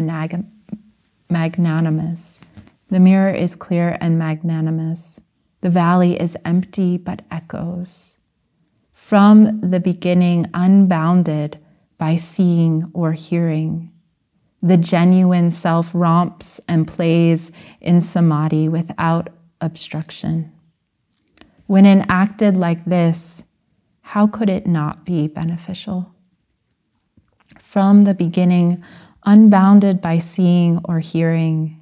magnanimous 1.29 2.41
the 2.89 2.99
mirror 2.99 3.33
is 3.33 3.55
clear 3.55 3.97
and 3.99 4.17
magnanimous. 4.19 5.19
The 5.61 5.69
valley 5.69 6.19
is 6.19 6.37
empty 6.45 6.97
but 6.97 7.23
echoes. 7.31 8.19
From 8.93 9.59
the 9.61 9.79
beginning, 9.79 10.45
unbounded 10.53 11.59
by 11.97 12.15
seeing 12.15 12.89
or 12.93 13.13
hearing. 13.13 13.91
The 14.61 14.77
genuine 14.77 15.49
self 15.49 15.93
romps 15.93 16.59
and 16.67 16.87
plays 16.87 17.51
in 17.81 18.01
samadhi 18.01 18.69
without 18.69 19.29
obstruction. 19.61 20.51
When 21.67 21.85
enacted 21.85 22.55
like 22.55 22.85
this, 22.85 23.43
how 24.01 24.27
could 24.27 24.49
it 24.49 24.67
not 24.67 25.03
be 25.03 25.27
beneficial? 25.27 26.11
From 27.59 28.03
the 28.03 28.13
beginning, 28.13 28.83
unbounded 29.25 29.99
by 29.99 30.19
seeing 30.19 30.79
or 30.85 30.99
hearing, 30.99 31.81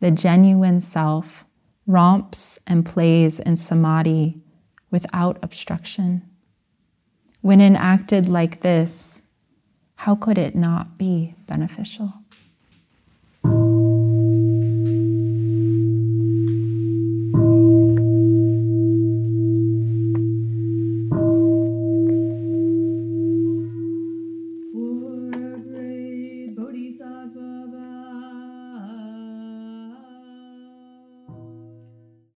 the 0.00 0.10
genuine 0.10 0.80
self 0.80 1.44
romps 1.86 2.58
and 2.66 2.86
plays 2.86 3.38
in 3.38 3.56
samadhi 3.56 4.40
without 4.90 5.38
obstruction. 5.42 6.22
When 7.42 7.60
enacted 7.60 8.26
like 8.28 8.62
this, 8.62 9.20
how 9.96 10.14
could 10.14 10.38
it 10.38 10.54
not 10.54 10.96
be 10.96 11.34
beneficial? 11.46 12.14